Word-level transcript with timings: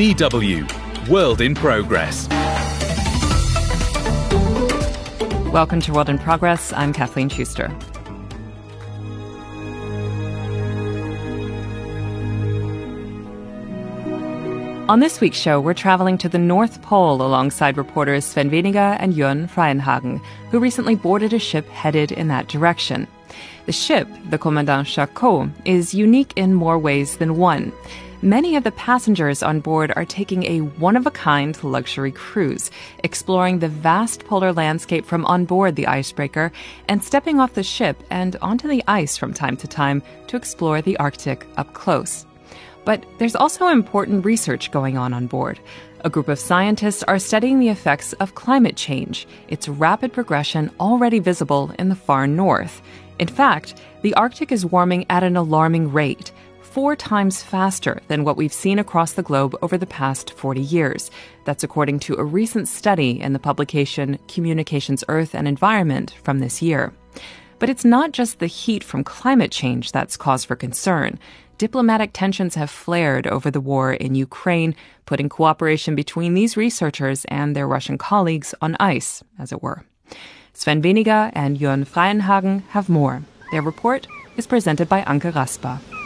DW 0.00 0.64
World 1.10 1.42
in 1.42 1.54
Progress. 1.54 2.26
Welcome 5.52 5.82
to 5.82 5.92
World 5.92 6.08
in 6.08 6.18
Progress. 6.18 6.72
I'm 6.72 6.94
Kathleen 6.94 7.28
Schuster. 7.28 7.66
On 14.88 15.00
this 15.00 15.20
week's 15.20 15.36
show, 15.36 15.60
we're 15.60 15.74
traveling 15.74 16.16
to 16.16 16.30
the 16.30 16.38
North 16.38 16.80
Pole 16.80 17.20
alongside 17.20 17.76
reporters 17.76 18.24
Sven 18.24 18.50
Weniger 18.50 18.96
and 18.98 19.12
Jörn 19.12 19.50
Freienhagen, 19.50 20.22
who 20.50 20.60
recently 20.60 20.94
boarded 20.94 21.34
a 21.34 21.38
ship 21.38 21.68
headed 21.68 22.10
in 22.10 22.28
that 22.28 22.48
direction. 22.48 23.06
The 23.66 23.72
ship, 23.72 24.08
the 24.30 24.38
Commandant 24.38 24.88
Charcot, 24.88 25.50
is 25.66 25.92
unique 25.92 26.32
in 26.36 26.54
more 26.54 26.78
ways 26.78 27.18
than 27.18 27.36
one. 27.36 27.70
Many 28.22 28.54
of 28.56 28.64
the 28.64 28.72
passengers 28.72 29.42
on 29.42 29.60
board 29.60 29.94
are 29.96 30.04
taking 30.04 30.42
a 30.42 30.60
one 30.60 30.94
of 30.94 31.06
a 31.06 31.10
kind 31.10 31.56
luxury 31.64 32.12
cruise, 32.12 32.70
exploring 33.02 33.60
the 33.60 33.68
vast 33.68 34.26
polar 34.26 34.52
landscape 34.52 35.06
from 35.06 35.24
on 35.24 35.46
board 35.46 35.74
the 35.74 35.86
icebreaker 35.86 36.52
and 36.86 37.02
stepping 37.02 37.40
off 37.40 37.54
the 37.54 37.62
ship 37.62 38.02
and 38.10 38.36
onto 38.42 38.68
the 38.68 38.84
ice 38.86 39.16
from 39.16 39.32
time 39.32 39.56
to 39.56 39.66
time 39.66 40.02
to 40.26 40.36
explore 40.36 40.82
the 40.82 40.98
Arctic 40.98 41.46
up 41.56 41.72
close. 41.72 42.26
But 42.84 43.06
there's 43.16 43.36
also 43.36 43.68
important 43.68 44.26
research 44.26 44.70
going 44.70 44.98
on 44.98 45.14
on 45.14 45.26
board. 45.26 45.58
A 46.04 46.10
group 46.10 46.28
of 46.28 46.38
scientists 46.38 47.02
are 47.04 47.18
studying 47.18 47.58
the 47.58 47.70
effects 47.70 48.12
of 48.14 48.34
climate 48.34 48.76
change, 48.76 49.26
its 49.48 49.66
rapid 49.66 50.12
progression 50.12 50.70
already 50.78 51.20
visible 51.20 51.72
in 51.78 51.88
the 51.88 51.94
far 51.94 52.26
north. 52.26 52.82
In 53.18 53.28
fact, 53.28 53.80
the 54.02 54.12
Arctic 54.12 54.52
is 54.52 54.66
warming 54.66 55.06
at 55.08 55.22
an 55.22 55.38
alarming 55.38 55.90
rate, 55.90 56.32
four 56.70 56.94
times 56.94 57.42
faster 57.42 58.00
than 58.08 58.24
what 58.24 58.36
we've 58.36 58.52
seen 58.52 58.78
across 58.78 59.12
the 59.12 59.22
globe 59.22 59.56
over 59.60 59.76
the 59.76 59.86
past 59.86 60.32
40 60.34 60.60
years. 60.60 61.10
That's 61.44 61.64
according 61.64 61.98
to 62.00 62.14
a 62.14 62.24
recent 62.24 62.68
study 62.68 63.20
in 63.20 63.32
the 63.32 63.38
publication 63.38 64.18
Communications 64.28 65.02
Earth 65.08 65.34
and 65.34 65.48
Environment 65.48 66.14
from 66.22 66.38
this 66.38 66.62
year. 66.62 66.92
But 67.58 67.70
it's 67.70 67.84
not 67.84 68.12
just 68.12 68.38
the 68.38 68.46
heat 68.46 68.84
from 68.84 69.04
climate 69.04 69.50
change 69.50 69.92
that's 69.92 70.16
cause 70.16 70.44
for 70.44 70.56
concern 70.56 71.18
diplomatic 71.60 72.10
tensions 72.14 72.54
have 72.54 72.70
flared 72.70 73.26
over 73.26 73.50
the 73.50 73.60
war 73.60 73.92
in 73.92 74.14
Ukraine, 74.14 74.74
putting 75.04 75.28
cooperation 75.28 75.94
between 75.94 76.32
these 76.32 76.56
researchers 76.56 77.26
and 77.26 77.54
their 77.54 77.68
Russian 77.68 77.98
colleagues 77.98 78.54
on 78.62 78.78
ice, 78.80 79.22
as 79.38 79.52
it 79.52 79.62
were. 79.62 79.84
Sven 80.54 80.80
Weniger 80.80 81.30
and 81.34 81.58
Jörn 81.58 81.86
Freienhagen 81.86 82.62
have 82.68 82.88
more. 82.88 83.22
Their 83.52 83.60
report 83.60 84.06
is 84.38 84.46
presented 84.46 84.88
by 84.88 85.02
Anke 85.02 85.34
Rasper. 85.34 85.99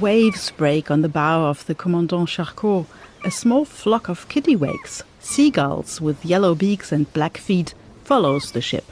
Waves 0.00 0.50
break 0.50 0.90
on 0.90 1.00
the 1.00 1.08
bow 1.08 1.46
of 1.46 1.64
the 1.66 1.74
Commandant 1.74 2.28
Charcot 2.28 2.86
a 3.24 3.30
small 3.30 3.64
flock 3.64 4.08
of 4.08 4.28
kittiwakes, 4.28 5.02
seagulls 5.20 6.00
with 6.00 6.24
yellow 6.24 6.54
beaks 6.54 6.92
and 6.92 7.12
black 7.12 7.38
feet, 7.38 7.72
follows 8.04 8.52
the 8.52 8.60
ship. 8.60 8.84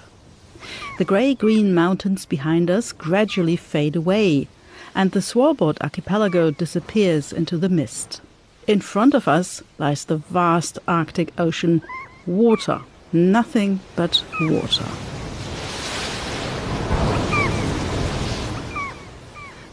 The 0.99 1.05
grey-green 1.05 1.75
mountains 1.75 2.25
behind 2.25 2.71
us 2.71 2.93
gradually 2.93 3.57
fade 3.57 3.97
away, 3.97 4.49
and 4.95 5.11
the 5.11 5.21
Svalbard 5.21 5.77
archipelago 5.83 6.51
disappears 6.51 7.33
into 7.33 7.59
the 7.59 7.69
mist. 7.69 8.21
In 8.67 8.81
front 8.81 9.15
of 9.15 9.29
us 9.29 9.63
lies 9.79 10.07
the 10.07 10.17
vast 10.17 10.79
Arctic 10.89 11.33
Ocean, 11.39 11.83
water, 12.27 12.81
nothing 13.13 13.81
but 13.95 14.25
water. 14.41 14.87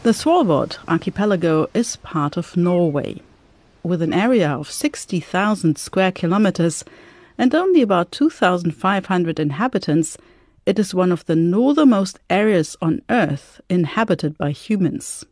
The 0.02 0.10
Svalbard 0.10 0.78
archipelago 0.88 1.70
is 1.74 1.96
part 1.96 2.36
of 2.36 2.56
Norway 2.56 3.22
with 3.84 4.02
an 4.02 4.12
area 4.12 4.50
of 4.50 4.70
60,000 4.70 5.78
square 5.78 6.12
kilometers 6.12 6.84
and 7.38 7.54
only 7.54 7.82
about 7.82 8.12
2,500 8.12 9.40
inhabitants, 9.40 10.16
it 10.66 10.78
is 10.78 10.94
one 10.94 11.10
of 11.10 11.24
the 11.26 11.36
northernmost 11.36 12.18
areas 12.30 12.76
on 12.80 13.02
Earth 13.10 13.60
inhabited 13.68 14.36
by 14.38 14.50
humans. 14.50 15.24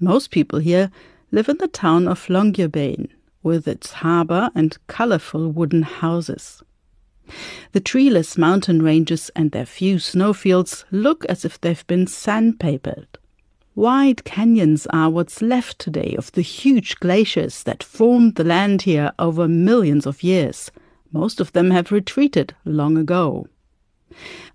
Most 0.00 0.30
people 0.30 0.58
here 0.58 0.90
live 1.30 1.48
in 1.48 1.58
the 1.58 1.68
town 1.68 2.08
of 2.08 2.26
Longyearbyen, 2.26 3.08
with 3.42 3.68
its 3.68 3.92
harbor 3.94 4.50
and 4.54 4.78
colorful 4.86 5.50
wooden 5.50 5.82
houses. 5.82 6.62
The 7.72 7.80
treeless 7.80 8.36
mountain 8.36 8.82
ranges 8.82 9.30
and 9.36 9.50
their 9.50 9.66
few 9.66 9.98
snowfields 9.98 10.84
look 10.90 11.24
as 11.26 11.44
if 11.44 11.60
they've 11.60 11.86
been 11.86 12.06
sandpapered. 12.06 13.06
Wide 13.76 14.22
canyons 14.22 14.86
are 14.90 15.10
what's 15.10 15.42
left 15.42 15.80
today 15.80 16.14
of 16.16 16.30
the 16.32 16.42
huge 16.42 17.00
glaciers 17.00 17.64
that 17.64 17.82
formed 17.82 18.36
the 18.36 18.44
land 18.44 18.82
here 18.82 19.10
over 19.18 19.48
millions 19.48 20.06
of 20.06 20.22
years. 20.22 20.70
Most 21.10 21.40
of 21.40 21.52
them 21.52 21.72
have 21.72 21.90
retreated 21.90 22.54
long 22.64 22.96
ago. 22.96 23.48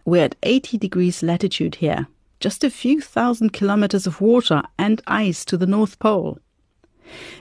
We're 0.06 0.24
at 0.24 0.38
80 0.44 0.78
degrees 0.78 1.22
latitude 1.22 1.76
here, 1.76 2.08
just 2.40 2.64
a 2.64 2.70
few 2.70 3.02
thousand 3.02 3.52
kilometers 3.52 4.08
of 4.08 4.22
water 4.22 4.64
and 4.78 5.02
ice 5.06 5.44
to 5.46 5.58
the 5.58 5.68
North 5.68 6.00
Pole. 6.00 6.40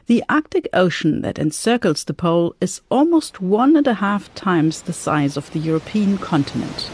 The 0.06 0.24
Arctic 0.28 0.68
Ocean 0.72 1.22
that 1.22 1.38
encircles 1.38 2.02
the 2.02 2.14
pole 2.14 2.56
is 2.60 2.80
almost 2.90 3.40
one 3.40 3.76
and 3.76 3.86
a 3.86 3.94
half 3.94 4.34
times 4.34 4.82
the 4.82 4.92
size 4.92 5.36
of 5.36 5.48
the 5.52 5.60
European 5.60 6.18
continent. 6.18 6.90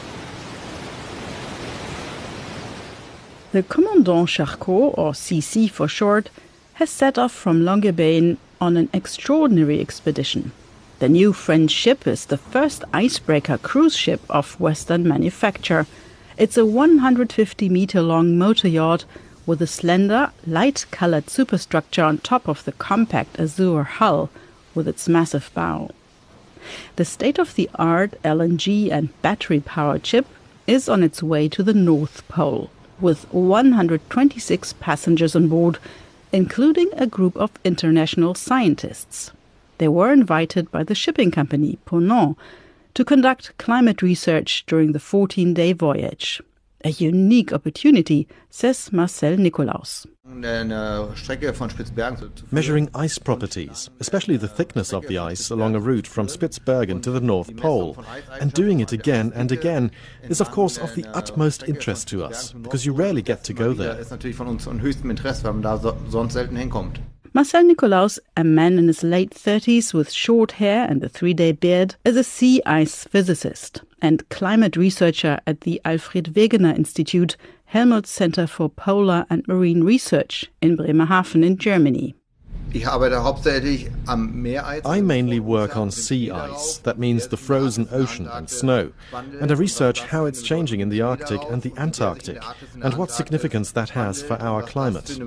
The 3.54 3.62
Commandant 3.62 4.31
Charcot, 4.31 4.94
or 4.98 5.12
CC 5.12 5.70
for 5.70 5.87
short, 5.87 6.28
has 6.72 6.91
set 6.91 7.16
off 7.16 7.31
from 7.31 7.62
Longyearbyen 7.62 8.37
on 8.60 8.76
an 8.76 8.88
extraordinary 8.92 9.81
expedition. 9.81 10.50
The 10.98 11.09
new 11.09 11.32
French 11.32 11.70
ship 11.70 12.04
is 12.04 12.26
the 12.26 12.37
first 12.37 12.82
icebreaker 12.93 13.59
cruise 13.59 13.97
ship 13.97 14.22
of 14.28 14.59
Western 14.59 15.06
manufacture. 15.06 15.87
It's 16.37 16.56
a 16.56 16.66
150 16.66 17.69
meter 17.69 18.03
long 18.03 18.37
motor 18.37 18.66
yacht 18.66 19.04
with 19.47 19.62
a 19.62 19.69
slender, 19.69 20.32
light 20.44 20.87
colored 20.91 21.31
superstructure 21.31 22.03
on 22.03 22.19
top 22.19 22.48
of 22.48 22.64
the 22.64 22.72
compact 22.72 23.38
azure 23.38 23.84
hull 23.84 24.31
with 24.75 24.88
its 24.88 25.09
massive 25.09 25.53
bow. 25.54 25.93
The 26.97 27.04
state 27.04 27.38
of 27.38 27.54
the 27.54 27.70
art 27.76 28.20
LNG 28.25 28.91
and 28.91 29.10
battery 29.22 29.60
powered 29.60 30.04
ship 30.04 30.26
is 30.66 30.88
on 30.88 31.04
its 31.04 31.22
way 31.22 31.48
to 31.50 31.62
the 31.62 31.72
North 31.72 32.26
Pole 32.26 32.69
with 33.04 33.31
126 33.32 34.72
passengers 34.81 35.37
on 35.37 35.47
board, 35.47 35.78
including 36.32 36.91
a 36.94 37.06
group 37.06 37.37
of 37.37 37.50
international 37.62 38.34
scientists. 38.34 39.31
They 39.76 39.88
were 39.88 40.10
invited 40.10 40.70
by 40.70 40.84
the 40.84 40.94
shipping 40.94 41.31
company 41.31 41.78
Ponant 41.87 42.37
to 42.94 43.04
conduct 43.04 43.56
climate 43.59 44.00
research 44.00 44.64
during 44.66 44.93
the 44.93 44.98
14 45.00 45.53
day 45.53 45.75
voyage. 45.75 46.41
A 46.86 46.90
unique 46.90 47.50
opportunity, 47.50 48.28
says 48.50 48.92
Marcel 48.92 49.36
Nikolaus. 49.38 50.06
Measuring 52.52 52.90
ice 52.94 53.16
properties, 53.16 53.88
especially 54.00 54.36
the 54.36 54.48
thickness 54.48 54.92
of 54.92 55.06
the 55.06 55.16
ice 55.16 55.48
along 55.50 55.74
a 55.76 55.80
route 55.80 56.06
from 56.06 56.26
Spitsbergen 56.26 57.00
to 57.02 57.10
the 57.10 57.22
North 57.22 57.56
Pole, 57.56 57.96
and 58.38 58.52
doing 58.52 58.80
it 58.80 58.92
again 58.92 59.32
and 59.34 59.50
again 59.50 59.92
is 60.24 60.42
of 60.42 60.50
course 60.50 60.76
of 60.76 60.94
the 60.94 61.06
utmost 61.14 61.62
interest 61.66 62.06
to 62.08 62.22
us, 62.22 62.52
because 62.52 62.84
you 62.84 62.92
rarely 62.92 63.22
get 63.22 63.44
to 63.44 63.54
go 63.54 63.72
there. 63.72 64.04
Marcel 67.36 67.64
Nikolaus, 67.64 68.20
a 68.36 68.44
man 68.44 68.78
in 68.78 68.86
his 68.86 69.02
late 69.02 69.31
30s 69.31 69.92
with 69.92 70.12
short 70.12 70.52
hair 70.52 70.86
and 70.88 71.02
a 71.02 71.08
three 71.08 71.34
day 71.34 71.50
beard, 71.50 71.96
is 72.04 72.16
a 72.16 72.22
sea 72.22 72.62
ice 72.64 73.08
physicist 73.08 73.82
and 74.00 74.28
climate 74.28 74.76
researcher 74.76 75.40
at 75.44 75.62
the 75.62 75.81
Alfred 75.84 76.26
Wegener 76.26 76.76
Institute, 76.76 77.36
Helmholtz 77.64 78.10
Center 78.10 78.46
for 78.46 78.69
Polar 78.69 79.26
and 79.28 79.48
Marine 79.48 79.82
Research 79.82 80.48
in 80.62 80.76
Bremerhaven 80.76 81.42
in 81.42 81.56
Germany. 81.56 82.14
I 82.86 85.00
mainly 85.02 85.40
work 85.40 85.76
on 85.76 85.90
sea 85.90 86.30
ice, 86.30 86.78
that 86.78 87.00
means 87.00 87.26
the 87.26 87.37
frozen 87.37 87.88
ocean 87.90 88.28
and 88.28 88.48
snow, 88.48 88.92
and 89.12 89.50
I 89.50 89.54
research 89.54 90.02
how 90.02 90.26
it's 90.26 90.40
changing 90.40 90.78
in 90.78 90.88
the 90.88 91.02
Arctic 91.02 91.42
and 91.50 91.62
the 91.62 91.72
Antarctic, 91.76 92.40
and 92.80 92.94
what 92.94 93.10
significance 93.10 93.72
that 93.72 93.90
has 93.90 94.22
for 94.22 94.40
our 94.40 94.62
climate. 94.62 95.19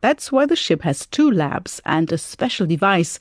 That's 0.00 0.32
why 0.32 0.46
the 0.46 0.56
ship 0.56 0.82
has 0.82 1.06
two 1.06 1.30
labs 1.30 1.80
and 1.84 2.10
a 2.10 2.18
special 2.18 2.66
device 2.66 3.18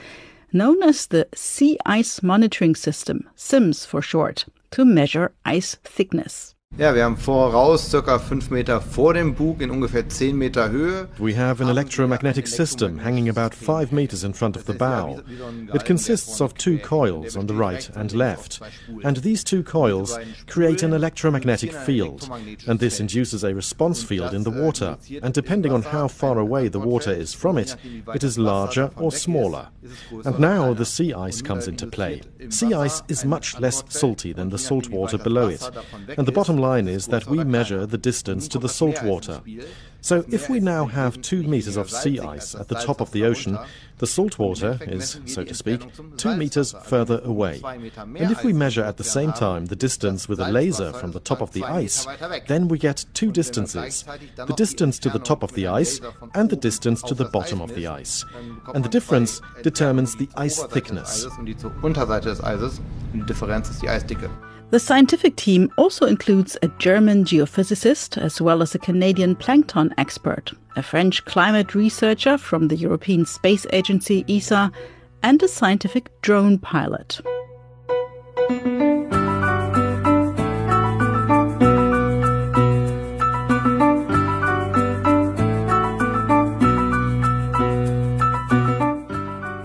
known 0.51 0.81
as 0.81 1.07
the 1.07 1.27
Sea 1.35 1.77
Ice 1.85 2.23
Monitoring 2.23 2.75
System, 2.75 3.29
SIMS 3.35 3.85
for 3.85 4.01
short, 4.01 4.45
to 4.71 4.85
measure 4.85 5.33
ice 5.45 5.75
thickness. 5.83 6.55
Ja, 6.77 6.95
wir 6.95 7.03
haben 7.03 7.17
voraus 7.17 7.89
circa 7.89 8.19
5 8.19 8.51
Meter 8.51 8.79
vor 8.79 9.13
dem 9.13 9.33
Bug 9.33 9.61
in 9.61 9.69
ungefähr 9.69 10.07
10 10.07 10.37
Meter 10.37 10.69
Höhe. 10.69 11.09
We 11.17 11.35
have 11.35 11.61
an 11.61 11.69
electromagnetic 11.69 12.47
system 12.47 12.99
hanging 12.99 13.27
about 13.27 13.53
5 13.53 13.91
meters 13.91 14.23
in 14.23 14.33
front 14.33 14.55
of 14.55 14.65
the 14.65 14.73
bow. 14.73 15.19
It 15.73 15.83
consists 15.83 16.39
of 16.39 16.53
two 16.53 16.77
coils 16.77 17.35
on 17.35 17.47
the 17.47 17.53
right 17.53 17.89
and 17.97 18.13
left, 18.13 18.61
and 19.03 19.17
these 19.17 19.43
two 19.43 19.61
coils 19.61 20.17
create 20.47 20.81
an 20.81 20.93
electromagnetic 20.93 21.73
field, 21.73 22.29
and 22.65 22.79
this 22.79 23.01
induces 23.01 23.43
a 23.43 23.53
response 23.53 24.01
field 24.01 24.33
in 24.33 24.43
the 24.43 24.63
water, 24.63 24.97
and 25.21 25.33
depending 25.33 25.73
on 25.73 25.81
how 25.81 26.07
far 26.07 26.39
away 26.39 26.69
the 26.69 26.79
water 26.79 27.11
is 27.11 27.33
from 27.33 27.57
it, 27.57 27.75
it 28.15 28.23
is 28.23 28.37
larger 28.37 28.89
or 28.95 29.11
smaller. 29.11 29.67
And 30.23 30.39
now 30.39 30.73
the 30.73 30.85
sea 30.85 31.13
ice 31.13 31.41
comes 31.41 31.67
into 31.67 31.87
play. 31.87 32.21
Sea 32.49 32.73
ice 32.73 33.01
is 33.09 33.25
much 33.25 33.59
less 33.59 33.83
salty 33.89 34.31
than 34.31 34.49
the 34.49 34.57
salt 34.57 34.87
water 34.89 35.17
below 35.17 35.49
it, 35.49 35.69
and 36.15 36.25
the 36.25 36.31
bottom 36.31 36.58
line 36.59 36.87
is 36.87 37.07
that 37.07 37.27
we 37.27 37.43
measure 37.43 37.85
the 37.85 37.97
distance 37.97 38.47
to 38.49 38.59
the 38.59 38.69
salt 38.69 39.01
water. 39.03 39.41
So 40.01 40.23
if 40.29 40.49
we 40.49 40.59
now 40.59 40.85
have 40.85 41.21
two 41.21 41.43
meters 41.43 41.75
of 41.75 41.89
sea 41.89 42.19
ice 42.19 42.55
at 42.55 42.69
the 42.69 42.75
top 42.75 43.01
of 43.01 43.11
the 43.11 43.25
ocean, 43.25 43.57
the 43.97 44.07
salt 44.07 44.39
water 44.39 44.77
is, 44.81 45.19
so 45.25 45.43
to 45.43 45.53
speak, 45.53 45.81
two 46.15 46.35
meters 46.37 46.73
further 46.83 47.19
away. 47.23 47.61
And 47.65 48.31
if 48.31 48.45
we 48.45 48.53
measure 48.53 48.83
at 48.83 48.95
the 48.95 49.03
same 49.03 49.33
time 49.33 49.65
the 49.65 49.75
distance 49.75 50.29
with 50.29 50.39
a 50.39 50.49
laser 50.49 50.93
from 50.93 51.11
the 51.11 51.19
top 51.19 51.41
of 51.41 51.51
the 51.51 51.65
ice, 51.65 52.07
then 52.47 52.69
we 52.69 52.77
get 52.77 53.05
two 53.13 53.31
distances 53.31 54.05
the 54.35 54.53
distance 54.55 54.99
to 54.99 55.09
the 55.09 55.19
top 55.19 55.43
of 55.43 55.51
the 55.53 55.67
ice 55.67 55.99
and 56.33 56.49
the 56.49 56.55
distance 56.55 57.01
to 57.01 57.13
the 57.13 57.25
bottom 57.25 57.61
of 57.61 57.75
the 57.75 57.87
ice. 57.87 58.23
And 58.73 58.85
the 58.85 58.89
difference 58.89 59.41
determines 59.63 60.15
the 60.15 60.29
ice 60.35 60.63
thickness. 60.63 61.27
The 64.71 64.79
scientific 64.79 65.35
team 65.35 65.71
also 65.77 66.05
includes 66.05 66.55
a 66.61 66.67
German 66.77 67.23
geophysicist 67.23 68.21
as 68.21 68.39
well 68.39 68.61
as 68.61 68.75
a 68.75 68.79
Canadian 68.79 69.35
plankton 69.35 69.91
expert, 69.97 70.53
a 70.75 70.83
French 70.83 71.25
climate 71.25 71.73
researcher 71.73 72.37
from 72.37 72.67
the 72.67 72.75
European 72.75 73.25
Space 73.25 73.65
Agency 73.71 74.23
ESA, 74.29 74.71
and 75.23 75.41
a 75.41 75.47
scientific 75.47 76.11
drone 76.21 76.59
pilot. 76.59 77.19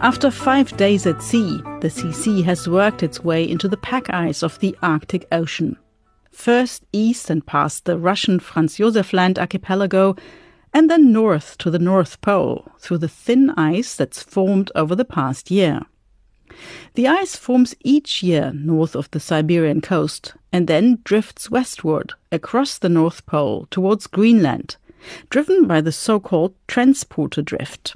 After 0.05 0.31
five 0.31 0.77
days 0.77 1.07
at 1.07 1.23
sea, 1.23 1.63
the 1.81 1.89
CC 1.89 2.45
has 2.45 2.69
worked 2.69 3.03
its 3.03 3.25
way 3.25 3.43
into 3.43 3.69
the 3.69 3.79
pack 3.79 4.11
ice 4.11 4.43
of 4.43 4.59
the 4.59 4.77
Arctic 4.83 5.27
Ocean. 5.33 5.79
First 6.31 6.85
east 6.93 7.31
and 7.31 7.47
past 7.47 7.87
the 7.87 7.97
Russian 7.97 8.39
Franz 8.39 8.77
Josef 8.77 9.15
Land 9.15 9.39
archipelago, 9.39 10.15
and 10.75 10.91
then 10.91 11.11
north 11.11 11.57
to 11.57 11.71
the 11.71 11.79
North 11.79 12.21
Pole 12.21 12.71
through 12.79 12.99
the 12.99 13.09
thin 13.09 13.49
ice 13.57 13.97
that's 13.97 14.23
formed 14.23 14.71
over 14.75 14.95
the 14.95 15.07
past 15.07 15.51
year. 15.51 15.81
The 16.97 17.09
ice 17.09 17.35
forms 17.35 17.75
each 17.81 18.23
year 18.23 18.53
north 18.55 18.95
of 18.95 19.11
the 19.13 19.21
Siberian 19.21 19.81
coast 19.81 20.35
and 20.53 20.67
then 20.67 20.99
drifts 21.05 21.51
westward 21.51 22.13
across 22.31 22.77
the 22.77 22.91
North 22.91 23.25
Pole 23.25 23.69
towards 23.71 24.07
Greenland, 24.07 24.77
driven 25.31 25.67
by 25.67 25.81
the 25.81 25.93
so 25.93 26.21
called 26.21 26.55
transpolar 26.69 27.43
drift. 27.43 27.95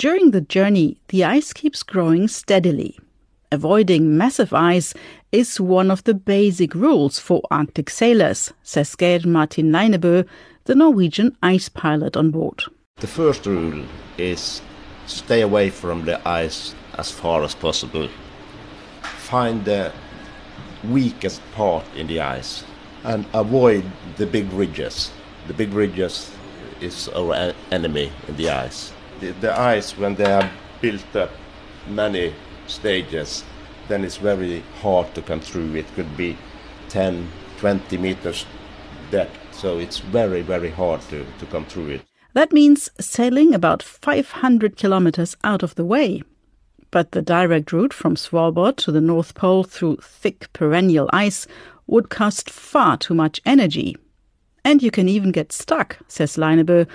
During 0.00 0.30
the 0.30 0.40
journey, 0.40 0.96
the 1.08 1.24
ice 1.24 1.52
keeps 1.52 1.82
growing 1.82 2.26
steadily. 2.26 2.98
Avoiding 3.52 4.16
massive 4.16 4.54
ice 4.54 4.94
is 5.30 5.60
one 5.60 5.90
of 5.90 6.04
the 6.04 6.14
basic 6.14 6.74
rules 6.74 7.18
for 7.18 7.42
Arctic 7.50 7.90
sailors, 7.90 8.50
says 8.62 8.96
Geir 8.96 9.26
Martin 9.26 9.70
Leinebø, 9.70 10.26
the 10.64 10.74
Norwegian 10.74 11.36
ice 11.42 11.68
pilot 11.68 12.16
on 12.16 12.30
board. 12.30 12.62
The 12.96 13.06
first 13.06 13.44
rule 13.44 13.84
is 14.16 14.62
stay 15.04 15.42
away 15.42 15.68
from 15.68 16.06
the 16.06 16.26
ice 16.26 16.74
as 16.96 17.10
far 17.10 17.44
as 17.44 17.54
possible. 17.54 18.08
Find 19.02 19.66
the 19.66 19.92
weakest 20.88 21.42
part 21.52 21.84
in 21.94 22.06
the 22.06 22.22
ice 22.22 22.64
and 23.04 23.26
avoid 23.34 23.84
the 24.16 24.24
big 24.24 24.50
ridges. 24.54 25.10
The 25.46 25.52
big 25.52 25.74
ridges 25.74 26.30
is 26.80 27.06
our 27.08 27.52
enemy 27.70 28.10
in 28.28 28.36
the 28.36 28.48
ice 28.48 28.94
the, 29.20 29.32
the 29.32 29.58
ice, 29.58 29.96
when 29.96 30.14
they 30.14 30.30
are 30.32 30.50
built 30.80 31.14
up 31.14 31.30
many 31.88 32.34
stages, 32.66 33.44
then 33.88 34.04
it's 34.04 34.16
very 34.16 34.62
hard 34.80 35.14
to 35.14 35.22
come 35.22 35.40
through. 35.40 35.74
It 35.74 35.86
could 35.94 36.16
be 36.16 36.36
10, 36.88 37.28
20 37.58 37.98
meters 37.98 38.46
depth, 39.10 39.36
so 39.52 39.78
it's 39.78 39.98
very, 39.98 40.42
very 40.42 40.70
hard 40.70 41.00
to, 41.02 41.24
to 41.38 41.46
come 41.46 41.64
through 41.66 41.88
it. 41.88 42.02
That 42.32 42.52
means 42.52 42.88
sailing 43.00 43.54
about 43.54 43.82
500 43.82 44.76
kilometers 44.76 45.36
out 45.42 45.62
of 45.62 45.74
the 45.74 45.84
way. 45.84 46.22
But 46.92 47.12
the 47.12 47.22
direct 47.22 47.72
route 47.72 47.92
from 47.92 48.16
Svalbard 48.16 48.76
to 48.78 48.92
the 48.92 49.00
North 49.00 49.34
Pole 49.34 49.64
through 49.64 49.98
thick 50.02 50.52
perennial 50.52 51.08
ice 51.12 51.46
would 51.86 52.08
cost 52.08 52.48
far 52.48 52.96
too 52.96 53.14
much 53.14 53.40
energy. 53.44 53.96
And 54.64 54.82
you 54.82 54.90
can 54.90 55.08
even 55.08 55.32
get 55.32 55.52
stuck, 55.52 55.98
says 56.08 56.36
Leinebø, 56.36 56.86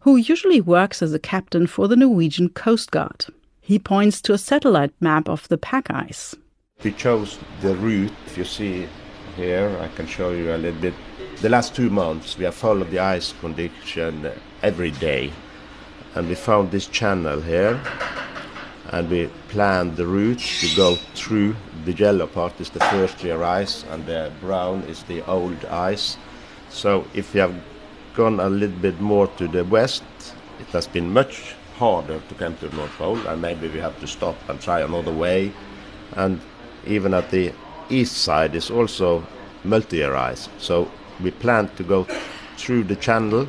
who 0.00 0.16
usually 0.16 0.60
works 0.60 1.02
as 1.02 1.12
a 1.12 1.18
captain 1.18 1.66
for 1.66 1.86
the 1.88 1.96
Norwegian 1.96 2.48
Coast 2.48 2.90
Guard. 2.90 3.26
He 3.60 3.78
points 3.78 4.20
to 4.22 4.32
a 4.32 4.38
satellite 4.38 4.92
map 5.00 5.28
of 5.28 5.46
the 5.48 5.58
pack 5.58 5.90
ice. 5.90 6.34
We 6.82 6.92
chose 6.92 7.38
the 7.60 7.76
route. 7.76 8.12
If 8.26 8.38
you 8.38 8.44
see 8.44 8.88
here, 9.36 9.76
I 9.80 9.88
can 9.88 10.06
show 10.06 10.30
you 10.30 10.54
a 10.54 10.56
little 10.56 10.80
bit. 10.80 10.94
The 11.42 11.50
last 11.50 11.74
two 11.74 11.90
months, 11.90 12.38
we 12.38 12.44
have 12.44 12.54
followed 12.54 12.90
the 12.90 12.98
ice 12.98 13.34
condition 13.40 14.30
every 14.62 14.90
day. 14.90 15.32
And 16.14 16.28
we 16.28 16.34
found 16.34 16.70
this 16.70 16.86
channel 16.86 17.40
here. 17.40 17.80
And 18.92 19.08
we 19.10 19.30
planned 19.48 19.96
the 19.96 20.06
route 20.06 20.40
to 20.40 20.76
go 20.76 20.96
through. 21.14 21.54
The 21.84 21.92
yellow 21.92 22.26
part 22.26 22.58
is 22.60 22.70
the 22.70 22.80
first 22.80 23.22
year 23.22 23.42
ice, 23.42 23.84
and 23.90 24.04
the 24.06 24.32
brown 24.40 24.82
is 24.84 25.02
the 25.04 25.24
old 25.26 25.64
ice. 25.66 26.16
So 26.70 27.06
if 27.14 27.34
you 27.34 27.42
have 27.42 27.54
gone 28.14 28.40
a 28.40 28.48
little 28.48 28.78
bit 28.78 29.00
more 29.00 29.26
to 29.38 29.48
the 29.48 29.64
west, 29.64 30.02
it 30.58 30.66
has 30.68 30.86
been 30.86 31.12
much 31.12 31.54
harder 31.76 32.20
to 32.28 32.34
come 32.34 32.56
to 32.58 32.68
the 32.68 32.76
North 32.76 32.92
Pole, 32.92 33.18
and 33.26 33.40
maybe 33.40 33.68
we 33.68 33.78
have 33.78 33.98
to 34.00 34.06
stop 34.06 34.36
and 34.48 34.60
try 34.60 34.80
another 34.80 35.12
way. 35.12 35.52
And 36.12 36.40
even 36.86 37.14
at 37.14 37.30
the 37.30 37.52
east 37.88 38.18
side 38.18 38.54
is 38.54 38.70
also 38.70 39.26
multi-year 39.64 40.14
ice. 40.14 40.48
So 40.58 40.90
we 41.22 41.30
planned 41.30 41.76
to 41.76 41.82
go 41.82 42.06
through 42.56 42.84
the 42.84 42.96
channel 42.96 43.46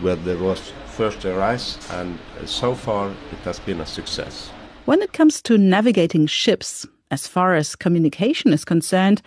where 0.00 0.16
there 0.16 0.38
was 0.38 0.72
first 0.86 1.24
ice, 1.24 1.78
and 1.90 2.18
so 2.46 2.74
far 2.74 3.10
it 3.10 3.38
has 3.44 3.58
been 3.60 3.80
a 3.80 3.86
success. 3.86 4.50
When 4.84 5.02
it 5.02 5.12
comes 5.12 5.40
to 5.42 5.56
navigating 5.56 6.26
ships, 6.26 6.86
as 7.10 7.26
far 7.26 7.54
as 7.54 7.76
communication 7.76 8.52
is 8.52 8.64
concerned, 8.64 9.22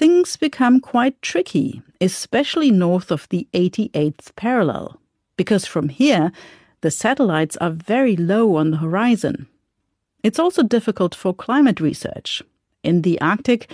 things 0.00 0.34
become 0.34 0.80
quite 0.80 1.20
tricky, 1.20 1.82
especially 2.00 2.70
north 2.70 3.10
of 3.10 3.28
the 3.28 3.46
88th 3.52 4.34
parallel, 4.34 4.98
because 5.36 5.66
from 5.66 5.90
here, 5.90 6.32
the 6.80 6.90
satellites 6.90 7.58
are 7.58 7.68
very 7.68 8.16
low 8.16 8.56
on 8.56 8.70
the 8.70 8.78
horizon. 8.78 9.46
It's 10.22 10.38
also 10.38 10.62
difficult 10.62 11.14
for 11.14 11.34
climate 11.34 11.80
research. 11.80 12.42
In 12.82 13.02
the 13.02 13.20
Arctic, 13.20 13.70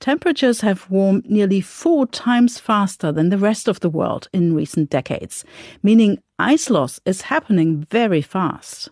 temperatures 0.00 0.62
have 0.62 0.90
warmed 0.90 1.30
nearly 1.30 1.60
four 1.60 2.08
times 2.08 2.58
faster 2.58 3.12
than 3.12 3.28
the 3.28 3.38
rest 3.38 3.68
of 3.68 3.78
the 3.78 3.88
world 3.88 4.28
in 4.32 4.56
recent 4.56 4.90
decades, 4.90 5.44
meaning 5.84 6.18
ice 6.40 6.70
loss 6.70 6.98
is 7.04 7.30
happening 7.30 7.86
very 7.88 8.20
fast. 8.20 8.88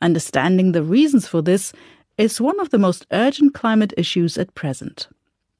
Understanding 0.00 0.72
the 0.72 0.82
reasons 0.82 1.28
for 1.28 1.42
this 1.42 1.74
is 2.16 2.40
one 2.40 2.58
of 2.58 2.70
the 2.70 2.78
most 2.78 3.06
urgent 3.12 3.52
climate 3.52 3.92
issues 3.98 4.38
at 4.38 4.54
present. 4.54 5.08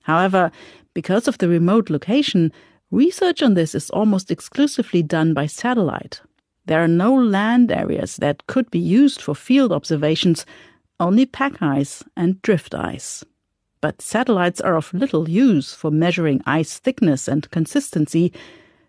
However, 0.02 0.50
because 0.94 1.28
of 1.28 1.38
the 1.38 1.48
remote 1.48 1.90
location, 1.90 2.52
research 2.90 3.42
on 3.42 3.54
this 3.54 3.74
is 3.74 3.90
almost 3.90 4.30
exclusively 4.30 5.02
done 5.02 5.34
by 5.34 5.46
satellite. 5.46 6.20
There 6.66 6.82
are 6.82 6.88
no 6.88 7.14
land 7.14 7.72
areas 7.72 8.16
that 8.16 8.46
could 8.46 8.70
be 8.70 8.78
used 8.78 9.20
for 9.20 9.34
field 9.34 9.72
observations, 9.72 10.46
only 11.00 11.26
pack 11.26 11.60
ice 11.60 12.04
and 12.16 12.40
drift 12.42 12.74
ice. 12.74 13.24
But 13.80 14.00
satellites 14.00 14.60
are 14.60 14.76
of 14.76 14.94
little 14.94 15.28
use 15.28 15.74
for 15.74 15.90
measuring 15.90 16.40
ice 16.46 16.78
thickness 16.78 17.26
and 17.26 17.50
consistency, 17.50 18.32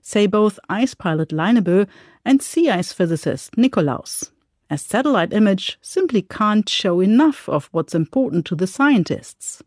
say 0.02 0.28
both 0.28 0.60
ice 0.70 0.94
pilot 0.94 1.30
Leinebø 1.30 1.88
and 2.24 2.42
sea 2.42 2.70
ice 2.70 2.94
physicist 2.94 3.56
Nikolaus. 3.56 4.32
A 4.70 4.78
satellite 4.78 5.34
image 5.34 5.80
simply 5.82 6.22
can't 6.22 6.70
show 6.70 7.00
enough 7.00 7.50
of 7.50 7.70
what's 7.72 7.96
important 7.96 8.46
to 8.46 8.56
the 8.56 8.68
scientists. 8.68 9.64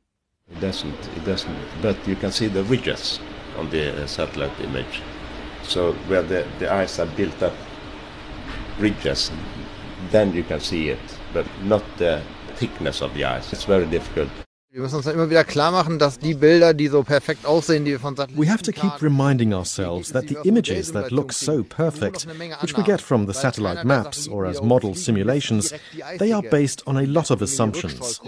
It 0.48 0.60
doesn't, 0.60 1.08
it 1.16 1.24
doesn't, 1.24 1.56
but 1.82 1.96
you 2.06 2.14
can 2.14 2.30
see 2.30 2.46
the 2.46 2.62
ridges 2.62 3.18
on 3.58 3.68
the 3.70 4.04
uh, 4.04 4.06
satellite 4.06 4.58
image. 4.60 5.02
So 5.64 5.92
where 6.08 6.22
the, 6.22 6.46
the 6.60 6.72
ice 6.72 7.00
are 7.00 7.06
built 7.06 7.42
up 7.42 7.52
ridges, 8.78 9.32
then 10.10 10.32
you 10.32 10.44
can 10.44 10.60
see 10.60 10.88
it, 10.90 11.18
but 11.34 11.46
not 11.64 11.82
the 11.98 12.22
thickness 12.54 13.02
of 13.02 13.12
the 13.14 13.24
ice. 13.24 13.52
It's 13.52 13.64
very 13.64 13.86
difficult. 13.86 14.30
Wir 14.76 14.82
müssen 14.82 14.96
uns 14.96 15.06
immer 15.06 15.30
wieder 15.30 15.42
klar 15.42 15.72
machen, 15.72 15.98
dass 15.98 16.18
die 16.18 16.34
Bilder, 16.34 16.74
die 16.74 16.88
so 16.88 17.02
perfekt 17.02 17.46
aussehen, 17.46 17.86
die 17.86 17.92
wir 17.92 17.98
von 17.98 18.14
We 18.36 18.50
have 18.50 18.62
to 18.62 18.72
keep 18.72 19.00
reminding 19.00 19.54
ourselves 19.54 20.12
that 20.12 20.28
the 20.28 20.36
images 20.44 20.92
that 20.92 21.10
look 21.10 21.32
so 21.32 21.64
perfect, 21.64 22.26
which 22.60 22.76
we 22.76 22.82
get 22.82 23.00
from 23.00 23.26
the 23.26 23.32
satellite 23.32 23.86
maps 23.86 24.28
or 24.28 24.44
as 24.44 24.60
model 24.60 24.94
simulations, 24.94 25.72
they 26.18 26.30
are 26.30 26.42
based 26.42 26.86
on 26.86 26.98
a 26.98 27.06
lot 27.06 27.30
of 27.30 27.40
assumptions. 27.40 28.20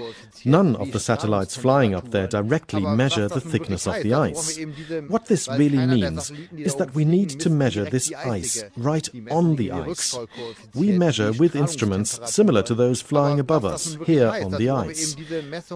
None 0.47 0.75
of 0.77 0.93
the 0.93 0.99
satellites 0.99 1.55
flying 1.55 1.95
up 1.95 2.13
there 2.13 2.27
directly 2.27 2.81
measure 2.81 3.29
the 3.29 3.43
thickness 3.43 3.87
of 3.87 4.03
the 4.03 4.15
ice. 4.15 4.59
What 5.09 5.27
this 5.27 5.49
really 5.49 5.87
means 5.87 6.33
is 6.57 6.77
that 6.77 6.95
we 6.95 7.05
need 7.05 7.41
to 7.41 7.51
measure 7.51 7.85
this 7.85 8.11
ice 8.25 8.65
right 8.75 9.07
on 9.31 9.57
the 9.57 9.71
ice. 9.71 10.17
We 10.75 10.93
measure 10.93 11.31
with 11.33 11.55
instruments 11.55 12.19
similar 12.25 12.63
to 12.63 12.75
those 12.75 13.03
flying 13.03 13.39
above 13.39 13.67
us 13.67 13.99
here 14.07 14.29
on 14.29 14.53
the 14.53 14.71
ice. 14.71 15.15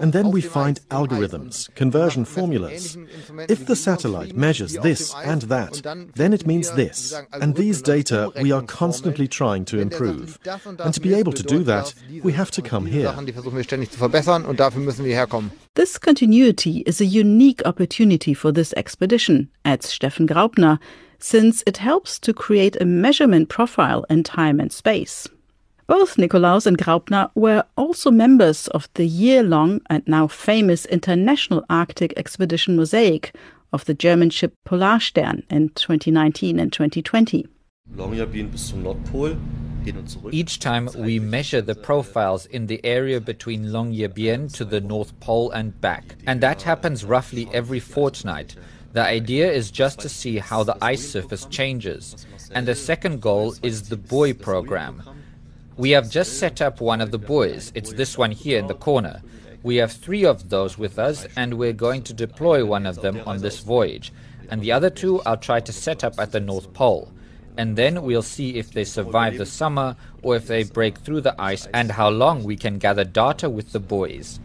And 0.01 0.11
then 0.13 0.31
we 0.31 0.41
find 0.41 0.62
find 0.63 0.79
algorithms, 0.89 1.73
conversion 1.75 2.25
formulas. 2.25 2.97
If 3.49 3.65
the 3.65 3.75
satellite 3.75 4.35
measures 4.35 4.73
this 4.77 5.13
and 5.15 5.41
that, 5.43 5.81
then 6.15 6.33
it 6.33 6.47
means 6.47 6.71
this. 6.71 7.13
And 7.33 7.55
these 7.55 7.81
data 7.81 8.31
we 8.41 8.51
are 8.51 8.61
constantly 8.63 9.27
trying 9.27 9.65
to 9.65 9.79
improve. 9.79 10.39
And 10.79 10.93
to 10.93 11.01
be 11.01 11.13
able 11.13 11.33
to 11.33 11.43
do 11.43 11.63
that, 11.63 11.93
we 12.23 12.33
have 12.33 12.51
to 12.51 12.61
come 12.61 12.85
here. 12.85 13.13
This 15.75 15.97
continuity 15.97 16.77
is 16.85 17.01
a 17.01 17.05
unique 17.05 17.61
opportunity 17.65 18.33
for 18.33 18.51
this 18.51 18.73
expedition, 18.73 19.49
adds 19.65 19.87
Steffen 19.87 20.27
Graupner, 20.27 20.79
since 21.19 21.63
it 21.65 21.77
helps 21.77 22.19
to 22.19 22.33
create 22.33 22.75
a 22.81 22.85
measurement 22.85 23.49
profile 23.49 24.05
in 24.09 24.23
time 24.23 24.59
and 24.59 24.71
space. 24.71 25.27
Both 25.85 26.15
Nikolaus 26.15 26.65
and 26.65 26.77
Graupner 26.77 27.29
were 27.35 27.65
also 27.75 28.09
members 28.09 28.67
of 28.69 28.87
the 28.93 29.05
year 29.05 29.43
long 29.43 29.81
and 29.89 30.01
now 30.07 30.27
famous 30.27 30.85
International 30.85 31.65
Arctic 31.69 32.13
Expedition 32.15 32.77
Mosaic 32.77 33.35
of 33.73 33.83
the 33.85 33.93
German 33.93 34.29
ship 34.29 34.53
Polarstern 34.65 35.43
in 35.49 35.69
2019 35.69 36.59
and 36.59 36.71
2020. 36.71 37.47
Each 40.31 40.59
time 40.59 40.89
we 40.95 41.19
measure 41.19 41.61
the 41.61 41.75
profiles 41.75 42.45
in 42.45 42.67
the 42.67 42.79
area 42.85 43.19
between 43.19 43.65
Longyearbyen 43.65 44.53
to 44.53 44.63
the 44.63 44.79
North 44.79 45.19
Pole 45.19 45.51
and 45.51 45.79
back, 45.81 46.15
and 46.25 46.39
that 46.39 46.61
happens 46.61 47.03
roughly 47.03 47.49
every 47.51 47.81
fortnight. 47.81 48.55
The 48.93 49.01
idea 49.01 49.51
is 49.51 49.69
just 49.69 49.99
to 49.99 50.07
see 50.07 50.37
how 50.37 50.63
the 50.63 50.77
ice 50.81 51.05
surface 51.05 51.45
changes. 51.45 52.25
And 52.51 52.67
the 52.67 52.75
second 52.75 53.21
goal 53.21 53.55
is 53.63 53.89
the 53.89 53.97
buoy 53.97 54.33
program. 54.33 55.01
We 55.75 55.89
have 55.91 56.09
just 56.09 56.37
set 56.37 56.61
up 56.61 56.81
one 56.81 57.01
of 57.01 57.09
the 57.09 57.17
buoys. 57.17 57.71
It's 57.73 57.93
this 57.93 58.15
one 58.15 58.31
here 58.31 58.59
in 58.59 58.67
the 58.67 58.75
corner. 58.75 59.23
We 59.63 59.77
have 59.77 59.91
three 59.91 60.23
of 60.23 60.49
those 60.49 60.77
with 60.77 60.99
us, 60.99 61.25
and 61.35 61.55
we're 61.55 61.73
going 61.73 62.03
to 62.03 62.13
deploy 62.13 62.63
one 62.63 62.85
of 62.85 62.97
them 62.97 63.21
on 63.25 63.39
this 63.39 63.59
voyage. 63.59 64.13
And 64.49 64.61
the 64.61 64.71
other 64.71 64.91
two 64.91 65.21
I'll 65.21 65.37
try 65.37 65.61
to 65.61 65.73
set 65.73 66.03
up 66.03 66.19
at 66.19 66.31
the 66.31 66.39
North 66.39 66.73
Pole. 66.73 67.11
And 67.57 67.75
then 67.75 68.03
we'll 68.03 68.21
see 68.21 68.55
if 68.55 68.71
they 68.71 68.83
survive 68.83 69.37
the 69.37 69.45
summer 69.45 69.95
or 70.21 70.35
if 70.35 70.47
they 70.47 70.63
break 70.63 70.99
through 70.99 71.21
the 71.21 71.39
ice 71.41 71.67
and 71.73 71.91
how 71.91 72.09
long 72.09 72.43
we 72.43 72.55
can 72.55 72.77
gather 72.77 73.03
data 73.03 73.49
with 73.49 73.71
the 73.71 73.79
buoys. 73.79 74.39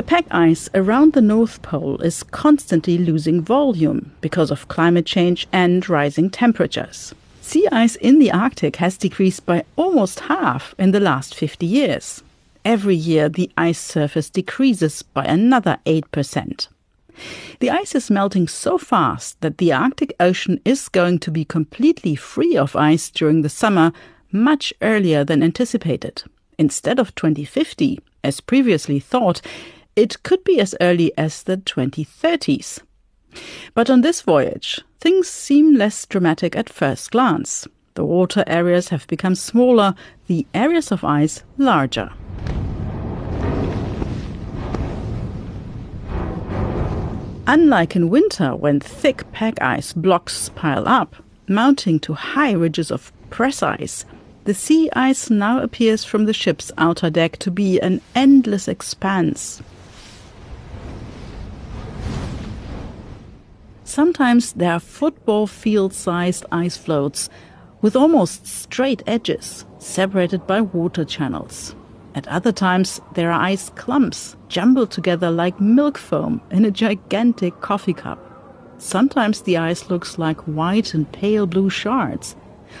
The 0.00 0.06
pack 0.06 0.24
ice 0.30 0.70
around 0.74 1.12
the 1.12 1.20
North 1.20 1.60
Pole 1.60 2.00
is 2.00 2.22
constantly 2.22 2.96
losing 2.96 3.42
volume 3.42 4.12
because 4.22 4.50
of 4.50 4.66
climate 4.66 5.04
change 5.04 5.46
and 5.52 5.86
rising 5.90 6.30
temperatures. 6.30 7.14
Sea 7.42 7.68
ice 7.70 7.96
in 7.96 8.18
the 8.18 8.32
Arctic 8.32 8.76
has 8.76 8.96
decreased 8.96 9.44
by 9.44 9.62
almost 9.76 10.20
half 10.20 10.74
in 10.78 10.92
the 10.92 11.00
last 11.00 11.34
50 11.34 11.66
years. 11.66 12.22
Every 12.64 12.94
year, 12.94 13.28
the 13.28 13.50
ice 13.58 13.78
surface 13.78 14.30
decreases 14.30 15.02
by 15.02 15.26
another 15.26 15.76
8%. 15.84 16.68
The 17.58 17.68
ice 17.68 17.94
is 17.94 18.10
melting 18.10 18.48
so 18.48 18.78
fast 18.78 19.38
that 19.42 19.58
the 19.58 19.70
Arctic 19.70 20.14
Ocean 20.18 20.62
is 20.64 20.88
going 20.88 21.18
to 21.18 21.30
be 21.30 21.44
completely 21.44 22.14
free 22.16 22.56
of 22.56 22.74
ice 22.74 23.10
during 23.10 23.42
the 23.42 23.50
summer 23.50 23.92
much 24.32 24.72
earlier 24.80 25.24
than 25.24 25.42
anticipated. 25.42 26.22
Instead 26.56 26.98
of 26.98 27.14
2050, 27.16 28.00
as 28.24 28.40
previously 28.40 28.98
thought, 28.98 29.42
it 29.96 30.22
could 30.22 30.44
be 30.44 30.60
as 30.60 30.74
early 30.80 31.12
as 31.18 31.42
the 31.42 31.56
2030s. 31.56 32.80
But 33.74 33.90
on 33.90 34.00
this 34.00 34.22
voyage, 34.22 34.80
things 35.00 35.28
seem 35.28 35.76
less 35.76 36.06
dramatic 36.06 36.56
at 36.56 36.68
first 36.68 37.10
glance. 37.10 37.66
The 37.94 38.04
water 38.04 38.44
areas 38.46 38.88
have 38.88 39.06
become 39.08 39.34
smaller, 39.34 39.94
the 40.26 40.46
areas 40.54 40.92
of 40.92 41.04
ice 41.04 41.42
larger. 41.58 42.10
Unlike 47.46 47.96
in 47.96 48.10
winter, 48.10 48.54
when 48.54 48.78
thick 48.78 49.30
pack 49.32 49.60
ice 49.60 49.92
blocks 49.92 50.50
pile 50.54 50.86
up, 50.86 51.16
mounting 51.48 51.98
to 52.00 52.14
high 52.14 52.52
ridges 52.52 52.92
of 52.92 53.12
press 53.28 53.60
ice, 53.60 54.04
the 54.44 54.54
sea 54.54 54.88
ice 54.94 55.30
now 55.30 55.60
appears 55.60 56.04
from 56.04 56.26
the 56.26 56.32
ship's 56.32 56.70
outer 56.78 57.10
deck 57.10 57.38
to 57.38 57.50
be 57.50 57.80
an 57.80 58.00
endless 58.14 58.68
expanse. 58.68 59.60
Sometimes 63.90 64.52
there 64.52 64.70
are 64.74 64.78
football 64.78 65.48
field 65.48 65.92
sized 65.92 66.46
ice 66.52 66.76
floats 66.76 67.28
with 67.82 67.96
almost 67.96 68.46
straight 68.46 69.02
edges, 69.04 69.64
separated 69.80 70.46
by 70.46 70.60
water 70.60 71.04
channels. 71.04 71.74
At 72.14 72.28
other 72.28 72.52
times, 72.52 73.00
there 73.14 73.32
are 73.32 73.42
ice 73.42 73.70
clumps 73.70 74.36
jumbled 74.46 74.92
together 74.92 75.28
like 75.28 75.60
milk 75.60 75.98
foam 75.98 76.40
in 76.52 76.64
a 76.64 76.70
gigantic 76.70 77.60
coffee 77.60 77.92
cup. 77.92 78.20
Sometimes 78.78 79.42
the 79.42 79.56
ice 79.56 79.90
looks 79.90 80.18
like 80.18 80.38
white 80.42 80.94
and 80.94 81.10
pale 81.10 81.48
blue 81.48 81.68
shards, 81.68 82.36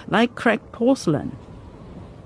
like 0.06 0.36
cracked 0.36 0.70
porcelain. 0.70 1.36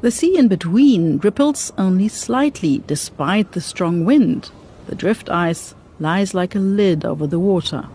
The 0.02 0.10
sea 0.10 0.36
in 0.36 0.48
between 0.48 1.20
ripples 1.20 1.72
only 1.78 2.08
slightly 2.08 2.82
despite 2.86 3.52
the 3.52 3.62
strong 3.62 4.04
wind. 4.04 4.50
The 4.88 4.94
drift 4.94 5.30
ice 5.30 5.74
lies 5.98 6.34
like 6.34 6.54
a 6.54 6.58
lid 6.58 7.06
over 7.06 7.26
the 7.26 7.40
water. 7.40 7.88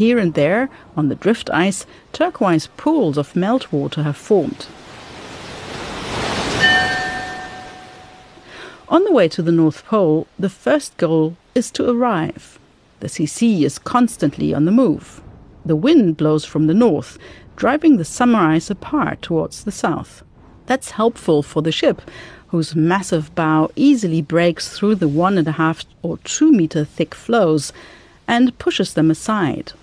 Here 0.00 0.18
and 0.18 0.32
there, 0.32 0.70
on 0.96 1.10
the 1.10 1.14
drift 1.14 1.50
ice, 1.50 1.84
turquoise 2.14 2.68
pools 2.78 3.18
of 3.18 3.34
meltwater 3.34 4.02
have 4.02 4.16
formed. 4.16 4.66
On 8.88 9.04
the 9.04 9.12
way 9.12 9.28
to 9.28 9.42
the 9.42 9.52
North 9.52 9.84
Pole, 9.84 10.26
the 10.38 10.48
first 10.48 10.96
goal 10.96 11.36
is 11.54 11.70
to 11.72 11.86
arrive. 11.86 12.58
The 13.00 13.08
CC 13.08 13.60
is 13.60 13.78
constantly 13.78 14.54
on 14.54 14.64
the 14.64 14.70
move. 14.70 15.20
The 15.66 15.76
wind 15.76 16.16
blows 16.16 16.46
from 16.46 16.66
the 16.66 16.72
north, 16.72 17.18
driving 17.56 17.98
the 17.98 18.04
summer 18.06 18.38
ice 18.38 18.70
apart 18.70 19.20
towards 19.20 19.64
the 19.64 19.70
south. 19.70 20.22
That's 20.64 20.92
helpful 20.92 21.42
for 21.42 21.60
the 21.60 21.72
ship, 21.72 22.00
whose 22.46 22.74
massive 22.74 23.34
bow 23.34 23.70
easily 23.76 24.22
breaks 24.22 24.70
through 24.70 24.94
the 24.94 25.08
one 25.08 25.36
and 25.36 25.46
a 25.46 25.60
half 25.60 25.84
or 26.00 26.16
two 26.24 26.50
meter 26.50 26.86
thick 26.86 27.14
floes 27.14 27.70
and 28.26 28.58
pushes 28.58 28.94
them 28.94 29.10
aside. 29.10 29.74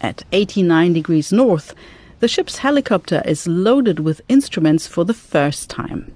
At 0.00 0.24
89 0.32 0.92
degrees 0.92 1.32
north, 1.32 1.74
the 2.20 2.28
ship's 2.28 2.58
helicopter 2.58 3.22
is 3.24 3.48
loaded 3.48 4.00
with 4.00 4.20
instruments 4.28 4.86
for 4.86 5.04
the 5.04 5.14
first 5.14 5.68
time. 5.68 6.12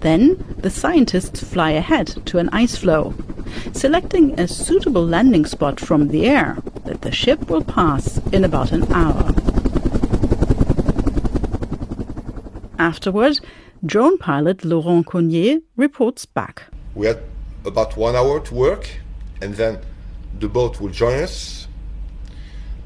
Then 0.00 0.42
the 0.58 0.70
scientists 0.70 1.42
fly 1.42 1.70
ahead 1.72 2.26
to 2.26 2.38
an 2.38 2.48
ice 2.52 2.76
floe, 2.76 3.14
selecting 3.72 4.38
a 4.38 4.48
suitable 4.48 5.06
landing 5.06 5.46
spot 5.46 5.78
from 5.78 6.08
the 6.08 6.26
air 6.26 6.58
that 6.84 7.02
the 7.02 7.12
ship 7.12 7.48
will 7.48 7.62
pass 7.64 8.18
in 8.32 8.44
about 8.44 8.72
an 8.72 8.90
hour. 8.92 9.32
Afterward, 12.78 13.40
drone 13.84 14.18
pilot 14.18 14.64
Laurent 14.64 15.06
Cognier 15.06 15.60
reports 15.76 16.26
back. 16.26 16.62
We 16.94 17.06
had 17.06 17.20
about 17.64 17.96
one 17.96 18.16
hour 18.16 18.40
to 18.40 18.54
work, 18.54 18.88
and 19.40 19.54
then 19.54 19.78
the 20.42 20.48
boat 20.48 20.80
will 20.80 20.90
join 20.90 21.22
us 21.22 21.68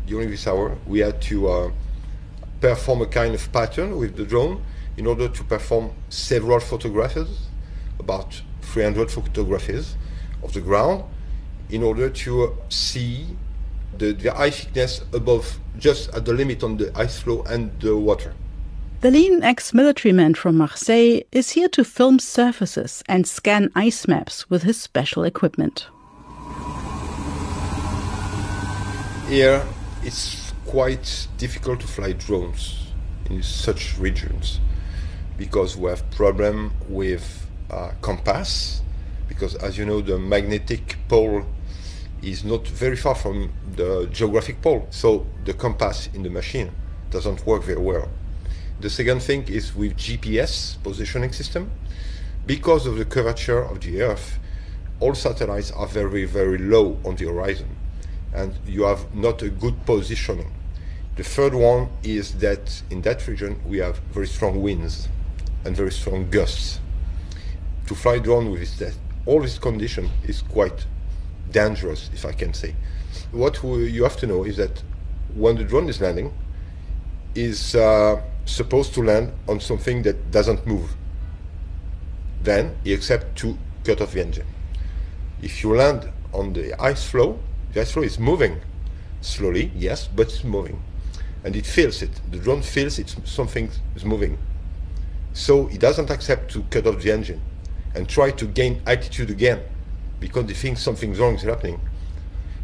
during 0.07 0.31
this 0.31 0.47
hour. 0.47 0.77
We 0.87 1.01
had 1.01 1.21
to 1.23 1.49
uh, 1.49 1.71
perform 2.61 3.01
a 3.01 3.07
kind 3.07 3.35
of 3.35 3.51
pattern 3.51 3.97
with 3.97 4.15
the 4.15 4.25
drone 4.25 4.63
in 4.99 5.07
order 5.07 5.29
to 5.29 5.45
perform 5.45 5.93
several 6.11 6.61
photographs, 6.61 7.49
about 7.99 8.43
300 8.61 9.11
photographs 9.11 9.97
of 10.43 10.53
the 10.53 10.61
ground, 10.61 11.05
in 11.71 11.83
order 11.83 12.11
to 12.11 12.57
see 12.69 13.27
the, 13.97 14.13
the 14.13 14.39
ice 14.39 14.65
thickness 14.65 15.03
above, 15.15 15.59
just 15.79 16.15
at 16.15 16.27
the 16.27 16.35
limit 16.35 16.63
on 16.63 16.77
the 16.77 16.93
ice 16.95 17.19
floe 17.21 17.43
and 17.45 17.81
the 17.81 17.97
water. 17.97 18.35
The 19.01 19.11
lean 19.11 19.43
ex 19.43 19.73
military 19.73 20.13
man 20.13 20.35
from 20.35 20.59
Marseille 20.59 21.23
is 21.33 21.51
here 21.51 21.69
to 21.71 21.85
film 21.85 22.19
surfaces 22.19 23.03
and 23.09 23.27
scan 23.27 23.71
ice 23.75 24.07
maps 24.07 24.51
with 24.51 24.63
his 24.63 24.79
special 24.81 25.25
equipment. 25.25 25.87
Here, 29.29 29.67
it's 30.05 30.53
quite 30.67 31.27
difficult 31.37 31.81
to 31.81 31.89
fly 31.89 32.13
drones 32.13 32.93
in 33.29 33.43
such 33.43 33.99
regions 33.99 34.61
because 35.37 35.77
we 35.77 35.91
have 35.91 36.09
problem 36.13 36.73
with 36.89 37.45
uh, 37.69 37.91
compass 38.03 38.83
because 39.27 39.57
as 39.57 39.77
you 39.77 39.85
know 39.85 40.01
the 40.01 40.17
magnetic 40.17 40.97
pole 41.09 41.45
is 42.23 42.45
not 42.45 42.69
very 42.69 42.95
far 42.95 43.17
from 43.17 43.53
the 43.75 44.09
geographic 44.13 44.63
pole 44.63 44.87
so 44.91 45.27
the 45.45 45.55
compass 45.55 46.09
in 46.15 46.23
the 46.23 46.31
machine 46.31 46.71
doesn't 47.11 47.45
work 47.45 47.65
very 47.65 47.81
well. 47.81 48.09
The 48.79 48.91
second 48.91 49.25
thing 49.25 49.43
is 49.49 49.75
with 49.75 49.97
GPS 49.97 50.81
positioning 50.85 51.33
system. 51.33 51.73
Because 52.47 52.87
of 52.87 52.97
the 52.97 53.05
curvature 53.05 53.65
of 53.65 53.81
the 53.81 54.03
earth 54.03 54.39
all 55.01 55.17
satellites 55.17 55.73
are 55.73 55.89
very 55.89 56.27
very 56.27 56.59
low 56.59 56.97
on 57.05 57.17
the 57.17 57.27
horizon 57.27 57.77
and 58.37 58.55
you 58.67 58.85
have 58.85 59.13
not 59.15 59.43
a 59.43 59.49
good 59.49 59.75
positioning 59.85 60.53
the 61.17 61.25
third 61.25 61.55
one 61.55 61.89
is 62.03 62.35
that 62.41 62.83
in 62.91 63.01
that 63.03 63.27
region 63.27 63.59
we 63.65 63.79
have 63.79 63.99
very 64.13 64.27
strong 64.27 64.61
winds 64.61 65.09
and 65.65 65.75
very 65.75 65.91
strong 65.91 66.29
gusts. 66.29 66.79
To 67.87 67.95
fly 67.95 68.19
drone 68.19 68.51
with 68.51 68.79
this, 68.79 68.99
all 69.25 69.41
this 69.41 69.59
condition 69.59 70.11
is 70.25 70.43
quite 70.43 70.85
dangerous, 71.51 72.11
if 72.13 72.27
I 72.27 72.33
can 72.33 72.53
say. 72.53 72.75
What 73.33 73.63
we, 73.63 73.89
you 73.89 74.03
have 74.03 74.19
to 74.19 74.27
know 74.27 74.45
is 74.45 74.59
that 74.59 74.83
when 75.35 75.57
the 75.57 75.65
drone 75.65 75.89
is 75.89 76.03
landing, 76.03 76.35
is 77.35 77.75
uh, 77.75 78.21
supposed 78.45 78.93
to 78.95 79.03
land 79.03 79.33
on 79.49 79.59
something 79.59 80.03
that 80.03 80.31
doesn't 80.31 80.67
move. 80.67 80.95
Then 82.43 82.77
you 82.85 82.95
accept 82.95 83.39
to 83.39 83.57
cut 83.85 84.03
off 84.03 84.13
the 84.13 84.21
engine. 84.21 84.47
If 85.41 85.63
you 85.63 85.75
land 85.75 86.11
on 86.35 86.53
the 86.53 86.79
ice 86.79 87.09
floe, 87.09 87.39
floe 87.73 88.03
is 88.03 88.19
moving 88.19 88.61
slowly, 89.21 89.73
yes, 89.75 90.09
but 90.09 90.29
it's 90.29 90.45
moving, 90.45 90.83
and 91.45 91.57
it 91.57 91.67
feels 91.67 92.03
it. 92.03 92.21
The 92.31 92.39
drone 92.39 92.63
feels 92.63 92.99
it's 92.99 93.17
something 93.25 93.71
is 93.95 94.05
moving. 94.05 94.39
So 95.33 95.67
he 95.67 95.79
doesn't 95.79 96.11
accept 96.11 96.51
to 96.53 96.63
cut 96.71 96.87
off 96.87 97.03
the 97.03 97.13
engine 97.13 97.41
and 97.95 98.09
try 98.09 98.31
to 98.31 98.47
gain 98.47 98.83
altitude 98.87 99.31
again 99.31 99.61
because 100.21 100.49
he 100.49 100.55
thinks 100.55 100.83
something 100.83 101.15
wrong 101.15 101.35
is 101.35 101.43
happening. 101.43 101.81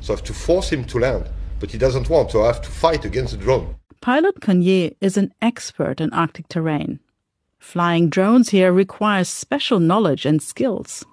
So 0.01 0.13
I 0.13 0.17
have 0.17 0.25
to 0.25 0.33
force 0.33 0.71
him 0.71 0.85
to 0.85 0.99
land, 0.99 1.29
but 1.61 1.71
he 1.71 1.79
doesn't 1.79 2.09
want, 2.09 2.31
so 2.31 2.43
I 2.43 2.47
have 2.47 2.63
to 2.63 2.71
fight 2.71 3.05
against 3.05 3.33
the 3.33 3.39
drone. 3.39 3.77
Pilot 4.01 4.41
Cognier 4.41 4.97
is 5.01 5.17
an 5.17 5.33
expert 5.41 6.01
in 6.01 6.13
Arctic 6.13 6.49
terrain. 6.49 6.99
Flying 7.59 8.09
drones 8.09 8.49
here 8.49 8.73
requires 8.73 9.29
special 9.29 9.79
knowledge 9.79 10.27
and 10.27 10.43
skills. 10.43 11.05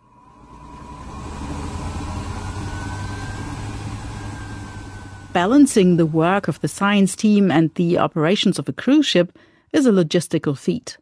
Balancing 5.34 5.98
the 5.98 6.08
work 6.08 6.48
of 6.48 6.60
the 6.62 6.68
science 6.68 7.16
team 7.16 7.52
and 7.52 7.72
the 7.76 8.00
operations 8.00 8.58
of 8.58 8.68
a 8.68 8.74
cruise 8.74 9.06
ship 9.06 9.38
is 9.72 9.86
a 9.86 9.92
logistical 9.92 10.58
feat. 10.58 10.98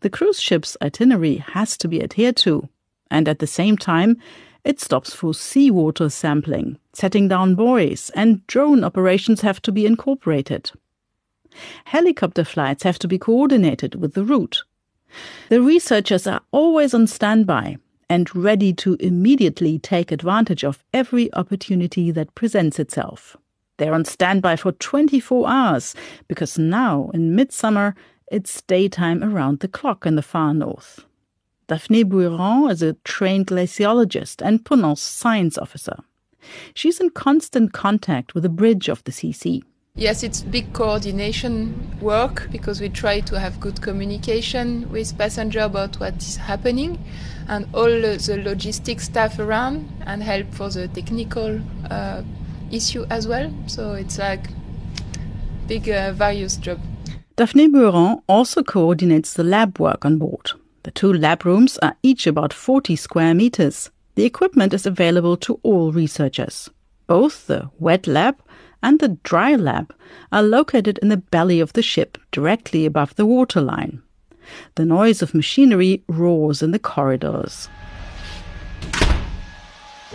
The 0.00 0.10
cruise 0.10 0.38
ship's 0.38 0.76
itinerary 0.82 1.36
has 1.36 1.78
to 1.78 1.88
be 1.88 2.02
adhered 2.02 2.36
to, 2.38 2.68
and 3.10 3.26
at 3.26 3.38
the 3.38 3.46
same 3.46 3.78
time, 3.78 4.18
it 4.62 4.78
stops 4.78 5.14
for 5.14 5.32
seawater 5.32 6.10
sampling, 6.10 6.78
setting 6.92 7.28
down 7.28 7.54
buoys, 7.54 8.10
and 8.14 8.46
drone 8.46 8.84
operations 8.84 9.40
have 9.40 9.62
to 9.62 9.72
be 9.72 9.86
incorporated. 9.86 10.70
Helicopter 11.86 12.44
flights 12.44 12.82
have 12.82 12.98
to 12.98 13.08
be 13.08 13.18
coordinated 13.18 13.94
with 13.94 14.12
the 14.12 14.22
route. 14.22 14.64
The 15.48 15.62
researchers 15.62 16.26
are 16.26 16.42
always 16.52 16.92
on 16.92 17.06
standby 17.06 17.78
and 18.10 18.34
ready 18.34 18.72
to 18.72 18.96
immediately 18.98 19.78
take 19.78 20.10
advantage 20.10 20.64
of 20.64 20.82
every 20.92 21.32
opportunity 21.34 22.10
that 22.10 22.34
presents 22.34 22.80
itself. 22.80 23.36
They're 23.78 23.94
on 23.94 24.04
standby 24.04 24.56
for 24.56 24.72
24 24.72 25.48
hours 25.48 25.94
because 26.26 26.58
now, 26.58 27.10
in 27.14 27.36
midsummer, 27.36 27.94
it's 28.30 28.62
daytime 28.62 29.22
around 29.22 29.60
the 29.60 29.68
clock 29.68 30.04
in 30.04 30.16
the 30.16 30.22
far 30.22 30.52
north. 30.52 31.04
Daphne 31.68 32.04
Bouiron 32.04 32.70
is 32.70 32.82
a 32.82 32.94
trained 33.04 33.46
glaciologist 33.46 34.44
and 34.44 34.64
Ponant's 34.64 35.00
science 35.00 35.56
officer. 35.56 35.96
She's 36.74 36.98
in 36.98 37.10
constant 37.10 37.72
contact 37.72 38.34
with 38.34 38.42
the 38.42 38.48
bridge 38.48 38.88
of 38.88 39.04
the 39.04 39.12
CC. 39.12 39.62
Yes, 39.94 40.22
it's 40.22 40.42
big 40.42 40.72
coordination 40.72 41.74
work 42.00 42.48
because 42.50 42.80
we 42.80 42.88
try 42.88 43.20
to 43.20 43.38
have 43.38 43.60
good 43.60 43.82
communication 43.82 44.90
with 44.90 45.16
passenger 45.16 45.60
about 45.60 46.00
what 46.00 46.16
is 46.16 46.36
happening 46.36 46.98
and 47.50 47.66
all 47.74 47.90
the 47.90 48.40
logistic 48.46 49.00
staff 49.00 49.38
around 49.40 49.88
and 50.06 50.22
help 50.22 50.54
for 50.54 50.70
the 50.70 50.86
technical 50.88 51.60
uh, 51.90 52.22
issue 52.70 53.04
as 53.10 53.26
well. 53.26 53.52
So 53.66 53.94
it's 53.94 54.18
like 54.18 54.46
big 55.66 55.88
uh, 55.88 56.12
various 56.12 56.56
job. 56.56 56.80
Daphne 57.34 57.68
Bouiron 57.68 58.22
also 58.28 58.62
coordinates 58.62 59.34
the 59.34 59.42
lab 59.42 59.80
work 59.80 60.04
on 60.04 60.18
board. 60.18 60.52
The 60.84 60.92
two 60.92 61.12
lab 61.12 61.44
rooms 61.44 61.76
are 61.78 61.96
each 62.04 62.26
about 62.28 62.52
40 62.52 62.94
square 62.94 63.34
meters. 63.34 63.90
The 64.14 64.24
equipment 64.24 64.72
is 64.72 64.86
available 64.86 65.36
to 65.38 65.58
all 65.64 65.90
researchers. 65.90 66.70
Both 67.08 67.48
the 67.48 67.68
wet 67.80 68.06
lab 68.06 68.36
and 68.80 69.00
the 69.00 69.18
dry 69.24 69.56
lab 69.56 69.92
are 70.30 70.42
located 70.42 70.98
in 70.98 71.08
the 71.08 71.16
belly 71.16 71.58
of 71.58 71.72
the 71.72 71.82
ship, 71.82 72.16
directly 72.30 72.86
above 72.86 73.16
the 73.16 73.26
waterline. 73.26 74.02
The 74.74 74.84
noise 74.84 75.22
of 75.22 75.34
machinery 75.34 76.02
roars 76.08 76.62
in 76.62 76.70
the 76.70 76.78
corridors. 76.78 77.68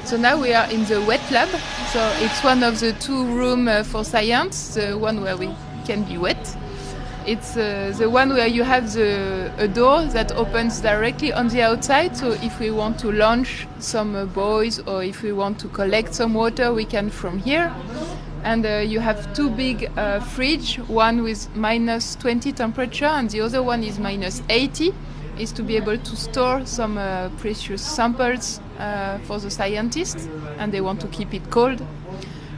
So 0.04 0.18
now 0.18 0.40
we 0.40 0.54
are 0.54 0.70
in 0.70 0.86
the 0.86 1.02
wet 1.02 1.22
lab. 1.32 1.50
So 1.94 2.14
it's 2.20 2.44
one 2.44 2.64
of 2.64 2.80
the 2.80 2.94
two 2.94 3.26
rooms 3.26 3.68
uh, 3.68 3.84
for 3.84 4.04
science, 4.04 4.76
the 4.76 4.98
one 4.98 5.22
where 5.22 5.38
we 5.38 5.50
can 5.86 6.04
be 6.04 6.18
wet 6.18 6.56
it's 7.28 7.58
uh, 7.58 7.94
the 7.98 8.10
one 8.10 8.30
where 8.30 8.48
you 8.48 8.64
have 8.64 8.94
the, 8.94 9.52
a 9.58 9.68
door 9.68 10.04
that 10.04 10.32
opens 10.34 10.80
directly 10.82 11.34
on 11.34 11.48
the 11.48 11.62
outside. 11.62 12.16
So 12.16 12.32
if 12.32 12.60
we 12.60 12.72
want 12.72 13.00
to 13.00 13.12
launch 13.12 13.68
some 13.80 14.16
uh, 14.16 14.26
buoys 14.26 14.80
or 14.80 15.04
if 15.04 15.24
we 15.24 15.32
want 15.32 15.60
to 15.60 15.68
collect 15.70 16.14
some 16.14 16.34
water, 16.34 16.74
we 16.74 16.86
can 16.86 17.10
from 17.10 17.40
here. 17.40 17.74
And 18.46 18.64
uh, 18.64 18.78
you 18.78 19.00
have 19.00 19.34
two 19.34 19.50
big 19.50 19.92
uh, 19.98 20.20
fridge, 20.20 20.78
one 20.88 21.24
with 21.24 21.54
minus 21.56 22.16
20 22.16 22.52
temperature 22.52 23.06
and 23.06 23.28
the 23.28 23.42
other 23.42 23.64
one 23.64 23.84
is 23.84 23.98
minus 23.98 24.44
80, 24.50 24.94
is 25.40 25.52
to 25.54 25.64
be 25.64 25.76
able 25.76 25.98
to 25.98 26.16
store 26.16 26.64
some 26.64 27.00
uh, 27.00 27.30
precious 27.40 27.82
samples 27.82 28.62
uh, 28.78 29.18
for 29.24 29.40
the 29.40 29.50
scientists 29.50 30.28
and 30.60 30.72
they 30.72 30.80
want 30.80 31.02
to 31.02 31.08
keep 31.08 31.34
it 31.34 31.50
cold. 31.50 31.82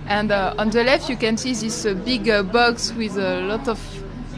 And 0.07 0.29
on 0.31 0.71
the 0.71 0.83
left 0.83 1.09
you 1.09 1.15
can 1.15 1.37
see 1.37 1.53
this 1.53 1.85
big 2.03 2.25
box 2.51 2.91
with 2.93 3.17
a 3.17 3.39
lot 3.43 3.69
of 3.69 3.79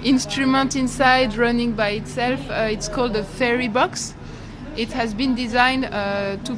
instrument 0.04 0.76
inside 0.76 1.36
running 1.36 1.74
by 1.74 1.90
itself. 1.90 2.40
Uh, 2.50 2.68
it's 2.70 2.88
called 2.88 3.16
a 3.16 3.24
FerryBox. 3.24 4.14
It 4.78 4.92
has 4.92 5.16
been 5.16 5.34
designed 5.34 5.86
uh, 5.86 6.38
to 6.44 6.58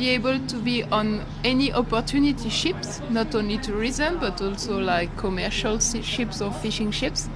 be 0.00 0.08
able 0.08 0.38
to 0.46 0.56
be 0.56 0.82
on 0.84 1.22
any 1.44 1.70
opportunity 1.74 2.48
ships, 2.48 3.02
not 3.10 3.34
only 3.34 3.58
tourism 3.58 4.18
but 4.18 4.40
also 4.40 4.78
like 4.78 5.14
commercial 5.18 5.78
ships 5.78 6.40
or 6.40 6.50
fishing 6.50 6.90
ships, 6.90 7.28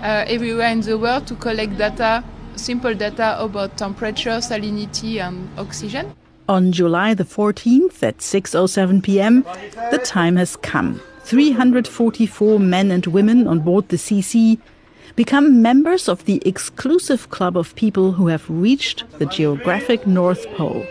uh, 0.00 0.24
everywhere 0.28 0.68
in 0.68 0.80
the 0.80 0.96
world 0.96 1.26
to 1.26 1.34
collect 1.34 1.76
data, 1.76 2.22
simple 2.54 2.94
data 2.94 3.36
about 3.42 3.76
temperature, 3.76 4.38
salinity, 4.40 5.20
and 5.20 5.48
oxygen. 5.58 6.14
On 6.48 6.70
July 6.70 7.14
the 7.14 7.24
14th 7.24 8.00
at 8.04 8.18
6:07 8.18 9.02
p.m., 9.02 9.44
the 9.90 9.98
time 9.98 10.36
has 10.36 10.54
come. 10.56 11.00
344 11.24 12.60
men 12.60 12.92
and 12.92 13.06
women 13.06 13.48
on 13.48 13.58
board 13.58 13.88
the 13.88 13.96
CC 13.96 14.58
Become 15.16 15.62
members 15.62 16.08
of 16.08 16.24
the 16.24 16.42
exclusive 16.44 17.30
club 17.30 17.56
of 17.56 17.76
people 17.76 18.12
who 18.12 18.26
have 18.26 18.50
reached 18.50 19.04
the 19.20 19.26
geographic 19.26 20.08
North 20.08 20.44
Pole. 20.56 20.84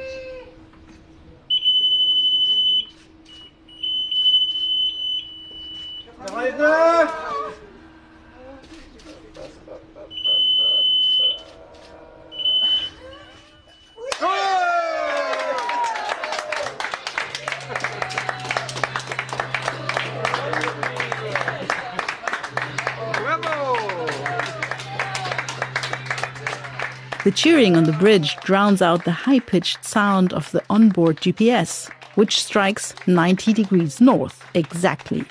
The 27.23 27.23
cheering 27.36 27.76
on 27.76 27.84
the 27.84 27.94
bridge 27.94 28.36
drowns 28.38 28.82
out 28.82 29.06
the 29.06 29.12
high 29.12 29.40
pitched 29.40 29.84
sound 29.84 30.34
of 30.34 30.52
the 30.52 30.64
onboard 30.70 31.18
GPS, 31.18 31.90
which 32.16 32.44
strikes 32.44 32.94
90 33.08 33.54
degrees 33.54 34.00
north 34.00 34.44
exactly. 34.54 35.26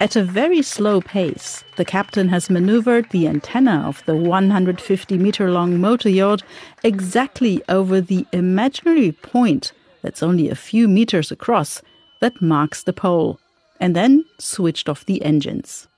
At 0.00 0.16
a 0.16 0.24
very 0.24 0.62
slow 0.62 1.00
pace, 1.00 1.62
the 1.76 1.84
captain 1.84 2.28
has 2.28 2.50
maneuvered 2.50 3.08
the 3.10 3.28
antenna 3.28 3.84
of 3.86 4.04
the 4.04 4.16
150 4.16 5.18
meter 5.18 5.50
long 5.50 5.80
motor 5.80 6.08
yacht 6.08 6.42
exactly 6.82 7.62
over 7.68 8.00
the 8.00 8.26
imaginary 8.32 9.12
point 9.12 9.72
that's 10.02 10.22
only 10.22 10.48
a 10.48 10.56
few 10.56 10.88
meters 10.88 11.30
across 11.30 11.82
that 12.20 12.42
marks 12.42 12.82
the 12.82 12.92
pole. 12.92 13.38
and 13.80 13.96
then 13.96 14.24
switched 14.38 14.88
off 14.88 15.06
the 15.06 15.20
engines. 15.22 15.88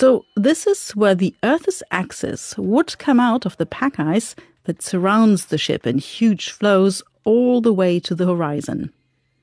So, 0.00 0.26
this 0.36 0.68
is 0.68 0.92
where 0.92 1.16
the 1.16 1.34
Earth's 1.42 1.82
axis 1.90 2.56
would 2.56 2.96
come 2.98 3.18
out 3.18 3.44
of 3.44 3.56
the 3.56 3.66
pack 3.66 3.98
ice 3.98 4.36
that 4.62 4.80
surrounds 4.80 5.46
the 5.46 5.58
ship 5.58 5.88
in 5.88 5.98
huge 5.98 6.50
floes 6.50 7.02
all 7.24 7.60
the 7.60 7.72
way 7.72 7.98
to 7.98 8.14
the 8.14 8.26
horizon. 8.26 8.92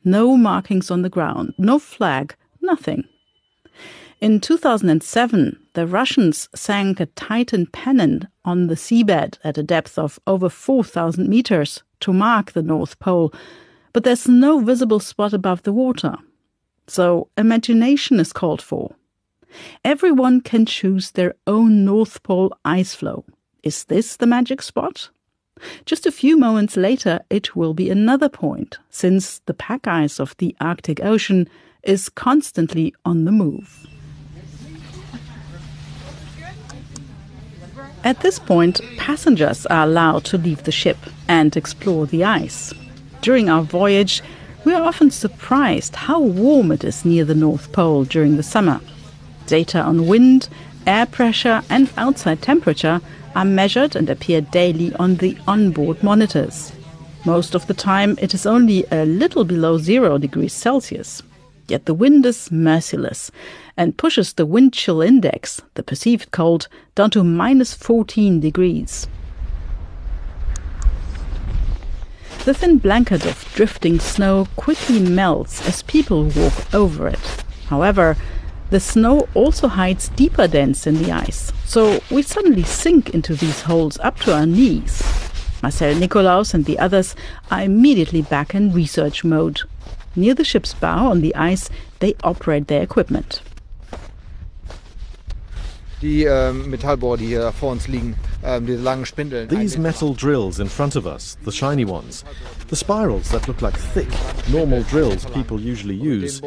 No 0.06 0.38
markings 0.38 0.90
on 0.90 1.02
the 1.02 1.10
ground, 1.10 1.56
no 1.58 1.78
flag, 1.78 2.38
nothing. 2.62 3.04
In 4.22 4.40
2007, 4.40 5.60
the 5.74 5.86
Russians 5.86 6.48
sank 6.56 7.02
a 7.02 7.08
Titan 7.08 7.66
pennon 7.66 8.26
on 8.46 8.68
the 8.68 8.76
seabed 8.76 9.38
at 9.44 9.58
a 9.58 9.62
depth 9.64 10.00
of 10.00 10.22
over 10.26 10.48
4,000 10.48 11.28
meters 11.28 11.84
to 12.00 12.14
mark 12.14 12.54
the 12.54 12.64
North 12.64 12.98
Pole, 13.00 13.34
but 13.92 14.06
there's 14.06 14.30
no 14.30 14.60
visible 14.60 15.02
spot 15.02 15.34
above 15.34 15.64
the 15.64 15.74
water. 15.74 16.16
So 16.88 17.28
imagination 17.38 18.22
is 18.22 18.32
called 18.32 18.62
for. 18.62 18.96
Everyone 19.84 20.42
can 20.42 20.66
choose 20.66 21.12
their 21.12 21.34
own 21.48 21.86
North 21.86 22.24
Pole 22.24 22.56
ice 22.64 22.96
floe. 22.96 23.26
Is 23.64 23.86
this 23.86 24.18
the 24.18 24.28
magic 24.28 24.62
spot? 24.62 25.10
Just 25.86 26.06
a 26.06 26.12
few 26.12 26.38
moments 26.38 26.76
later, 26.76 27.22
it 27.30 27.56
will 27.56 27.74
be 27.74 27.90
another 27.90 28.30
point, 28.30 28.78
since 28.90 29.40
the 29.46 29.54
pack 29.54 29.88
ice 29.88 30.20
of 30.20 30.36
the 30.38 30.56
Arctic 30.60 31.04
Ocean 31.04 31.48
is 31.84 32.10
constantly 32.10 32.94
on 33.06 33.26
the 33.26 33.32
move. 33.32 33.88
At 38.04 38.20
this 38.22 38.38
point, 38.38 38.82
passengers 38.98 39.66
are 39.66 39.84
allowed 39.84 40.26
to 40.26 40.38
leave 40.38 40.64
the 40.64 40.72
ship 40.72 40.98
and 41.28 41.56
explore 41.56 42.06
the 42.06 42.24
ice. 42.24 42.74
During 43.22 43.50
our 43.50 43.64
voyage, 43.64 44.22
we 44.64 44.74
are 44.74 44.84
often 44.84 45.10
surprised 45.10 45.96
how 45.96 46.20
warm 46.20 46.72
it 46.72 46.84
is 46.84 47.06
near 47.06 47.26
the 47.26 47.34
North 47.34 47.72
Pole 47.72 48.04
during 48.04 48.38
the 48.38 48.44
summer. 48.44 48.80
Data 49.48 49.80
on 49.82 50.08
wind, 50.08 50.50
air 50.88 51.06
pressure, 51.06 51.62
and 51.70 51.92
outside 51.98 52.42
temperature 52.42 53.02
are 53.36 53.46
measured 53.46 53.96
and 53.96 54.10
appear 54.10 54.42
daily 54.42 54.94
on 54.96 55.16
the 55.16 55.38
onboard 55.48 56.02
monitors. 56.02 56.72
Most 57.26 57.56
of 57.56 57.68
the 57.68 57.74
time, 57.74 58.18
it 58.22 58.34
is 58.34 58.46
only 58.46 58.86
a 58.92 59.06
little 59.06 59.44
below 59.44 59.78
zero 59.78 60.18
degrees 60.18 60.54
Celsius. 60.54 61.22
Yet 61.68 61.86
the 61.86 61.94
wind 61.94 62.26
is 62.26 62.52
merciless 62.52 63.32
and 63.76 63.98
pushes 63.98 64.34
the 64.34 64.46
wind 64.46 64.74
chill 64.74 65.02
index, 65.02 65.62
the 65.74 65.84
perceived 65.84 66.32
cold, 66.32 66.68
down 66.94 67.10
to 67.12 67.24
minus 67.24 67.74
14 67.74 68.40
degrees. 68.40 69.08
The 72.46 72.54
thin 72.54 72.78
blanket 72.78 73.26
of 73.26 73.44
drifting 73.56 74.00
snow 74.00 74.48
quickly 74.56 75.00
melts 75.00 75.68
as 75.68 75.82
people 75.82 76.26
walk 76.26 76.76
over 76.76 77.08
it. 77.08 77.44
However, 77.70 78.16
the 78.76 78.80
snow 78.82 79.26
also 79.36 79.70
hides 79.70 80.10
deeper 80.18 80.50
dents 80.50 80.86
in 80.86 81.02
the 81.02 81.10
ice, 81.10 81.54
so 81.64 82.02
we 82.12 82.22
suddenly 82.22 82.64
sink 82.64 83.12
into 83.12 83.34
these 83.34 83.62
holes 83.62 83.98
up 84.00 84.20
to 84.20 84.36
our 84.36 84.46
knees. 84.46 85.02
Marcel 85.64 85.96
Nikolaus 85.96 86.54
and 86.54 86.66
the 86.66 86.78
others 86.78 87.16
are 87.50 87.62
immediately 87.62 88.22
back 88.22 88.54
in 88.54 88.74
research 88.74 89.24
mode. 89.24 89.62
Near 90.14 90.34
the 90.34 90.44
ship's 90.44 90.74
bow 90.74 91.10
on 91.10 91.22
the 91.22 91.34
ice, 91.36 91.70
they 92.00 92.16
operate 92.22 92.68
their 92.68 92.84
equipment. 92.84 93.42
Die 96.02 96.26
ähm, 96.26 96.70
Metallbohrer, 96.70 97.16
die 97.16 97.28
hier 97.28 97.54
vor 97.54 97.72
uns 97.72 97.88
liegen, 97.88 98.16
Spindeln. 98.46 99.50
These 99.50 99.78
metal 99.78 100.14
drills 100.14 100.60
in 100.60 100.68
front 100.68 100.96
of 100.96 101.08
us, 101.08 101.36
the 101.44 101.52
shiny 101.52 101.86
ones, 101.86 102.24
the 102.68 102.76
spirals 102.76 103.30
that 103.30 103.48
look 103.48 103.62
like 103.62 103.78
thick, 103.78 104.10
normal 104.50 104.84
drills 104.84 105.26
people 105.26 105.60
usually 105.60 105.96
use, 105.96 106.42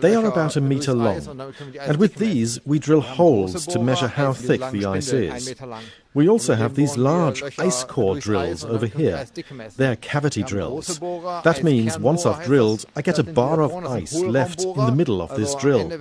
they 0.00 0.14
are 0.14 0.26
about 0.26 0.56
a 0.56 0.60
meter 0.60 0.92
long. 0.92 1.52
And 1.80 1.96
with 1.96 2.16
these, 2.16 2.58
we 2.66 2.78
drill 2.78 3.00
holes 3.00 3.66
to 3.66 3.78
measure 3.78 4.08
how 4.08 4.32
thick 4.32 4.60
the 4.70 4.84
ice 4.86 5.12
is. 5.12 5.54
We 6.18 6.28
also 6.28 6.56
have 6.56 6.74
these 6.74 6.96
large 6.96 7.44
ice 7.60 7.84
core 7.84 8.18
drills 8.18 8.64
over 8.64 8.86
here. 8.86 9.24
They're 9.76 9.94
cavity 9.94 10.42
drills. 10.42 10.98
That 11.44 11.60
means 11.62 11.96
once 11.96 12.26
I've 12.26 12.44
drilled, 12.44 12.86
I 12.96 13.02
get 13.02 13.20
a 13.20 13.22
bar 13.22 13.62
of 13.62 13.72
ice 13.86 14.18
left 14.18 14.64
in 14.64 14.84
the 14.84 14.90
middle 14.90 15.22
of 15.22 15.36
this 15.36 15.54
drill. 15.54 15.92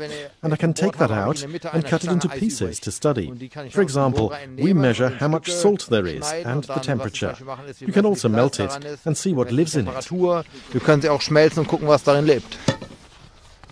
And 0.42 0.54
I 0.54 0.56
can 0.56 0.74
take 0.74 0.98
that 0.98 1.12
out 1.12 1.44
and 1.44 1.86
cut 1.86 2.04
it 2.04 2.10
into 2.10 2.30
pieces 2.30 2.80
to 2.80 2.92
study. 2.92 3.28
For 3.70 3.84
example, 3.84 4.36
we 4.58 4.74
measure 4.74 5.10
how 5.10 5.28
much 5.28 5.52
salt 5.52 5.86
there 5.88 6.08
is 6.08 6.26
and 6.32 6.64
the 6.64 6.80
temperature. 6.80 7.36
You 7.78 7.94
can 7.94 8.08
also 8.08 8.28
melt 8.28 8.60
it 8.60 8.74
and 9.06 9.16
see 9.16 9.34
what 9.34 9.52
lives 9.52 9.76
in 9.76 9.88
it. 9.88 10.10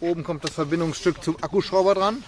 Oben 0.02 0.24
kommt 0.24 0.44
das 0.44 0.52
Verbindungsstück 0.52 1.24
zum 1.24 1.38
Akkuschrauber 1.42 1.96
dran. 1.96 2.24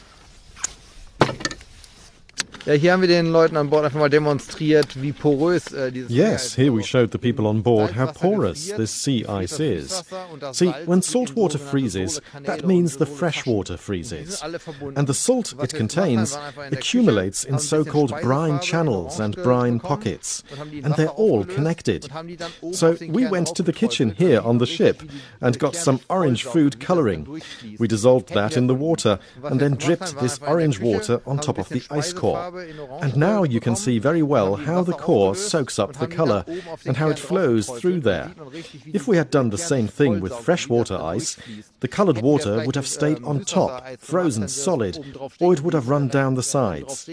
Ja, 2.67 2.73
hier 2.73 2.91
haben 2.91 2.99
wir 2.99 3.08
den 3.08 3.27
Leuten 3.27 3.56
an 3.56 3.69
Bord 3.69 3.86
einfach 3.86 3.97
mal 3.97 4.10
demonstriert, 4.10 5.01
wie 5.01 5.13
porös 5.13 5.71
äh, 5.71 5.89
dieses 5.89 6.12
Yes, 6.12 6.53
here 6.53 6.73
we 6.73 6.84
showed 6.84 7.13
the 7.13 7.17
people 7.17 7.47
on 7.47 7.63
board 7.63 7.95
how 7.95 8.12
porous 8.12 8.75
this 8.75 8.91
sea 8.91 9.25
ice 9.25 9.58
is. 9.62 10.03
See, 10.51 10.73
when 10.86 11.01
salt 11.01 11.34
water 11.34 11.60
freezes, 11.60 12.21
that 12.43 12.65
means 12.65 12.97
the 12.97 13.06
fresh 13.06 13.45
water 13.45 13.77
freezes. 13.77 14.43
And 14.95 15.08
the 15.08 15.13
salt 15.13 15.56
it 15.63 15.73
contains 15.73 16.38
accumulates 16.69 17.45
in 17.45 17.58
so 17.58 17.86
called 17.86 18.12
brine 18.21 18.60
channels 18.60 19.17
and 19.17 19.38
brine 19.38 19.80
pockets, 19.80 20.43
and 20.60 20.93
they're 20.95 21.15
all 21.15 21.45
connected. 21.45 22.10
So 22.73 22.97
we 22.99 23.27
went 23.27 23.56
to 23.56 23.63
the 23.63 23.71
kitchen 23.71 24.12
here 24.12 24.41
on 24.41 24.58
the 24.58 24.65
ship 24.65 25.03
and 25.39 25.58
got 25.58 25.73
some 25.73 26.01
orange 26.10 26.43
food 26.43 26.82
colouring. 26.82 27.41
We 27.80 27.88
dissolved 27.88 28.34
that 28.34 28.58
in 28.58 28.67
the 28.67 28.75
water 28.75 29.19
and 29.41 29.62
then 29.62 29.75
dripped 29.75 30.19
this 30.19 30.38
orange 30.39 30.82
water 30.82 31.21
on 31.25 31.38
top 31.38 31.60
of 31.60 31.69
the 31.69 31.82
ice 31.89 32.12
core. 32.12 32.57
And 33.02 33.15
now 33.15 33.43
you 33.43 33.60
can 33.60 33.76
see 33.76 34.00
very 34.00 34.24
well 34.24 34.56
how 34.56 34.84
the 34.84 34.93
core 34.93 35.36
soaks 35.36 35.80
up 35.80 35.93
the 35.93 36.08
colour 36.08 36.46
and 36.86 36.98
how 36.98 37.10
it 37.10 37.20
flows 37.20 37.70
through 37.70 38.02
there. 38.02 38.32
If 38.86 39.08
we 39.08 39.17
had 39.17 39.30
done 39.30 39.50
the 39.50 39.58
same 39.58 39.88
thing 39.88 40.20
with 40.20 40.34
freshwater 40.34 40.98
ice, 41.02 41.38
the 41.80 41.88
coloured 41.88 42.22
water 42.22 42.65
would 42.65 42.76
have 42.76 42.88
stayed 42.88 43.24
on 43.24 43.46
top, 43.46 44.00
frozen 44.00 44.48
solid, 44.48 45.17
or 45.39 45.54
it 45.54 45.62
would 45.62 45.74
have 45.74 45.89
run 45.89 46.08
down 46.08 46.36
the 46.36 46.43
sides. 46.43 47.10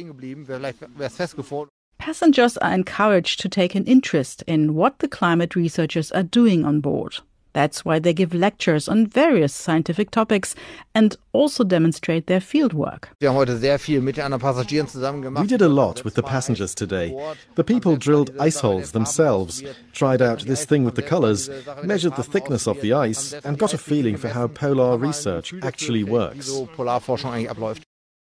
Passengers 1.98 2.57
are 2.59 2.74
encouraged 2.74 3.40
to 3.40 3.48
take 3.48 3.74
an 3.74 3.85
interest 3.85 4.42
in 4.46 4.74
what 4.74 4.98
the 4.98 5.09
climate 5.09 5.57
researchers 5.57 6.12
are 6.12 6.22
doing 6.22 6.64
on 6.64 6.80
board. 6.80 7.18
That's 7.54 7.84
why 7.84 8.00
they 8.00 8.12
give 8.12 8.34
lectures 8.34 8.88
on 8.88 9.06
various 9.06 9.54
scientific 9.54 10.10
topics 10.10 10.56
and 10.92 11.16
also 11.32 11.62
demonstrate 11.62 12.26
their 12.26 12.40
fieldwork. 12.40 13.08
Wir 13.20 13.30
haben 13.30 13.36
heute 13.36 13.56
sehr 13.56 13.78
viel 13.78 14.00
mit 14.00 14.16
den 14.16 14.24
anderen 14.24 14.40
Passagieren 14.40 14.88
zusammen 14.88 15.22
We 15.36 15.46
did 15.46 15.62
a 15.62 15.68
lot 15.68 16.04
with 16.04 16.14
the 16.14 16.22
passengers 16.22 16.74
today. 16.74 17.14
The 17.54 17.62
people 17.62 17.96
drilled 17.96 18.32
ice 18.40 18.60
holes 18.60 18.90
themselves, 18.92 19.62
tried 19.92 20.20
out 20.20 20.44
this 20.46 20.66
thing 20.66 20.84
with 20.84 20.96
the 20.96 21.02
colours, 21.02 21.48
measured 21.84 22.16
the 22.16 22.24
thickness 22.24 22.66
of 22.66 22.80
the 22.80 22.92
ice, 22.92 23.32
and 23.44 23.56
got 23.56 23.72
a 23.72 23.78
feeling 23.78 24.16
for 24.16 24.28
how 24.28 24.48
polar 24.48 24.98
research 24.98 25.54
actually 25.62 26.02
works. 26.02 26.46
so 26.46 26.66
Polarforschung 26.66 27.32
eigentlich 27.32 27.50
abläuft. 27.50 27.82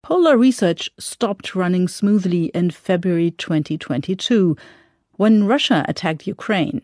Polar 0.02 0.38
research 0.38 0.90
stopped 0.98 1.54
running 1.54 1.87
smoothly 1.87 2.46
in 2.54 2.70
February 2.70 3.33
2022 3.33 4.56
when 5.18 5.46
Russia 5.46 5.85
attacked 5.87 6.26
Ukraine. 6.26 6.80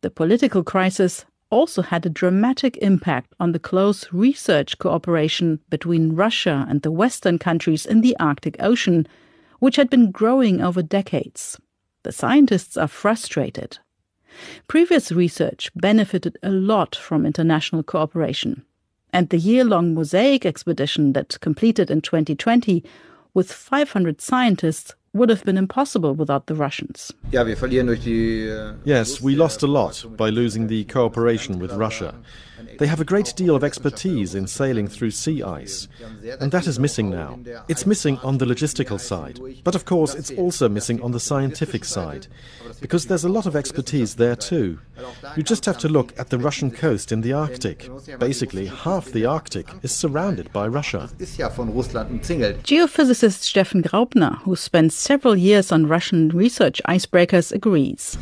The 0.00 0.10
political 0.10 0.64
crisis 0.64 1.26
also 1.50 1.82
had 1.82 2.06
a 2.06 2.10
dramatic 2.10 2.76
impact 2.78 3.34
on 3.38 3.52
the 3.52 3.58
close 3.58 4.12
research 4.12 4.78
cooperation 4.78 5.60
between 5.68 6.14
Russia 6.14 6.64
and 6.68 6.82
the 6.82 6.90
Western 6.90 7.38
countries 7.38 7.84
in 7.84 8.00
the 8.00 8.16
Arctic 8.18 8.56
Ocean, 8.60 9.06
which 9.58 9.76
had 9.76 9.90
been 9.90 10.10
growing 10.10 10.60
over 10.60 10.82
decades. 10.82 11.60
The 12.02 12.12
scientists 12.12 12.76
are 12.76 12.88
frustrated. 12.88 13.78
Previous 14.68 15.12
research 15.12 15.70
benefited 15.74 16.38
a 16.42 16.50
lot 16.50 16.94
from 16.94 17.26
international 17.26 17.82
cooperation. 17.82 18.64
And 19.12 19.28
the 19.28 19.38
year 19.38 19.64
long 19.64 19.92
Mosaic 19.92 20.46
expedition 20.46 21.12
that 21.14 21.40
completed 21.40 21.90
in 21.90 22.00
2020 22.00 22.84
with 23.34 23.52
500 23.52 24.20
scientists 24.20 24.94
would 25.12 25.28
have 25.28 25.44
been 25.44 25.56
impossible 25.58 26.14
without 26.14 26.46
the 26.46 26.54
Russians. 26.54 27.12
Yes, 28.84 29.20
we 29.20 29.34
lost 29.34 29.62
a 29.62 29.66
lot 29.66 30.04
by 30.16 30.30
losing 30.30 30.68
the 30.68 30.84
cooperation 30.84 31.58
with 31.58 31.72
Russia. 31.72 32.14
They 32.78 32.86
have 32.86 33.00
a 33.00 33.04
great 33.04 33.34
deal 33.36 33.54
of 33.56 33.64
expertise 33.64 34.34
in 34.34 34.46
sailing 34.46 34.88
through 34.88 35.12
sea 35.12 35.42
ice, 35.42 35.88
and 36.40 36.50
that 36.52 36.66
is 36.66 36.78
missing 36.78 37.10
now. 37.10 37.38
It's 37.68 37.86
missing 37.86 38.18
on 38.18 38.38
the 38.38 38.46
logistical 38.46 39.00
side, 39.00 39.40
but 39.64 39.74
of 39.74 39.84
course 39.84 40.14
it's 40.14 40.30
also 40.32 40.68
missing 40.68 41.00
on 41.02 41.12
the 41.12 41.20
scientific 41.20 41.84
side, 41.84 42.26
because 42.80 43.06
there's 43.06 43.24
a 43.24 43.28
lot 43.28 43.46
of 43.46 43.56
expertise 43.56 44.14
there 44.16 44.36
too. 44.36 44.78
You 45.36 45.42
just 45.42 45.64
have 45.64 45.78
to 45.78 45.88
look 45.88 46.18
at 46.18 46.30
the 46.30 46.38
Russian 46.38 46.70
coast 46.70 47.12
in 47.12 47.22
the 47.22 47.32
Arctic. 47.32 47.88
Basically, 48.18 48.66
half 48.66 49.06
the 49.12 49.24
Arctic 49.24 49.66
is 49.82 49.92
surrounded 49.92 50.52
by 50.52 50.66
Russia. 50.66 51.08
ist 51.18 51.38
ja 51.38 51.48
von 51.48 51.70
Russland 51.70 52.10
umzingelt. 52.10 52.64
Geophysicist 52.64 53.44
Stefan 53.44 53.82
Graupner, 53.82 54.40
who 54.44 54.56
spent 54.56 54.92
several 54.92 55.36
years 55.36 55.72
on 55.72 55.86
Russian 55.88 56.30
research 56.30 56.82
icebreakers, 56.84 57.52
agrees. 57.52 58.18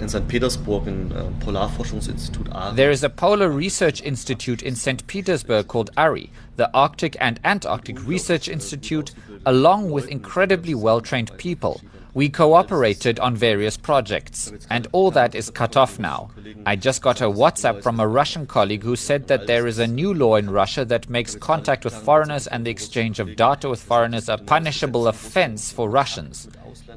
In 0.00 0.08
St. 0.08 0.26
Petersburg 0.26 0.86
ein 0.86 1.12
äh, 1.12 1.44
Polarforschungsinstitut 1.44 2.50
ARI. 2.52 2.74
There 2.74 2.90
is 2.90 3.04
a 3.04 3.10
polar 3.10 3.50
research 3.50 4.00
institute 4.00 4.62
in 4.62 4.74
St. 4.74 5.06
Petersburg 5.06 5.68
called 5.68 5.90
ARI, 5.96 6.30
the 6.56 6.70
Arctic 6.72 7.18
and 7.20 7.38
Antarctic 7.44 8.06
Research 8.06 8.48
Institute, 8.48 9.12
along 9.44 9.90
with 9.90 10.08
incredibly 10.08 10.74
well 10.74 11.02
trained 11.02 11.30
people. 11.36 11.82
We 12.12 12.28
cooperated 12.28 13.20
on 13.20 13.36
various 13.36 13.76
projects, 13.76 14.52
and 14.68 14.88
all 14.90 15.12
that 15.12 15.34
is 15.34 15.48
cut 15.50 15.76
off 15.76 15.98
now. 15.98 16.30
I 16.66 16.74
just 16.74 17.02
got 17.02 17.20
a 17.20 17.26
WhatsApp 17.26 17.82
from 17.82 18.00
a 18.00 18.08
Russian 18.08 18.46
colleague 18.46 18.82
who 18.82 18.96
said 18.96 19.28
that 19.28 19.46
there 19.46 19.68
is 19.68 19.78
a 19.78 19.86
new 19.86 20.12
law 20.12 20.34
in 20.36 20.50
Russia 20.50 20.84
that 20.86 21.08
makes 21.08 21.36
contact 21.36 21.84
with 21.84 21.94
foreigners 21.94 22.48
and 22.48 22.66
the 22.66 22.70
exchange 22.70 23.20
of 23.20 23.36
data 23.36 23.68
with 23.68 23.82
foreigners 23.82 24.28
a 24.28 24.38
punishable 24.38 25.06
offense 25.06 25.70
for 25.70 25.88
Russians. 25.88 26.48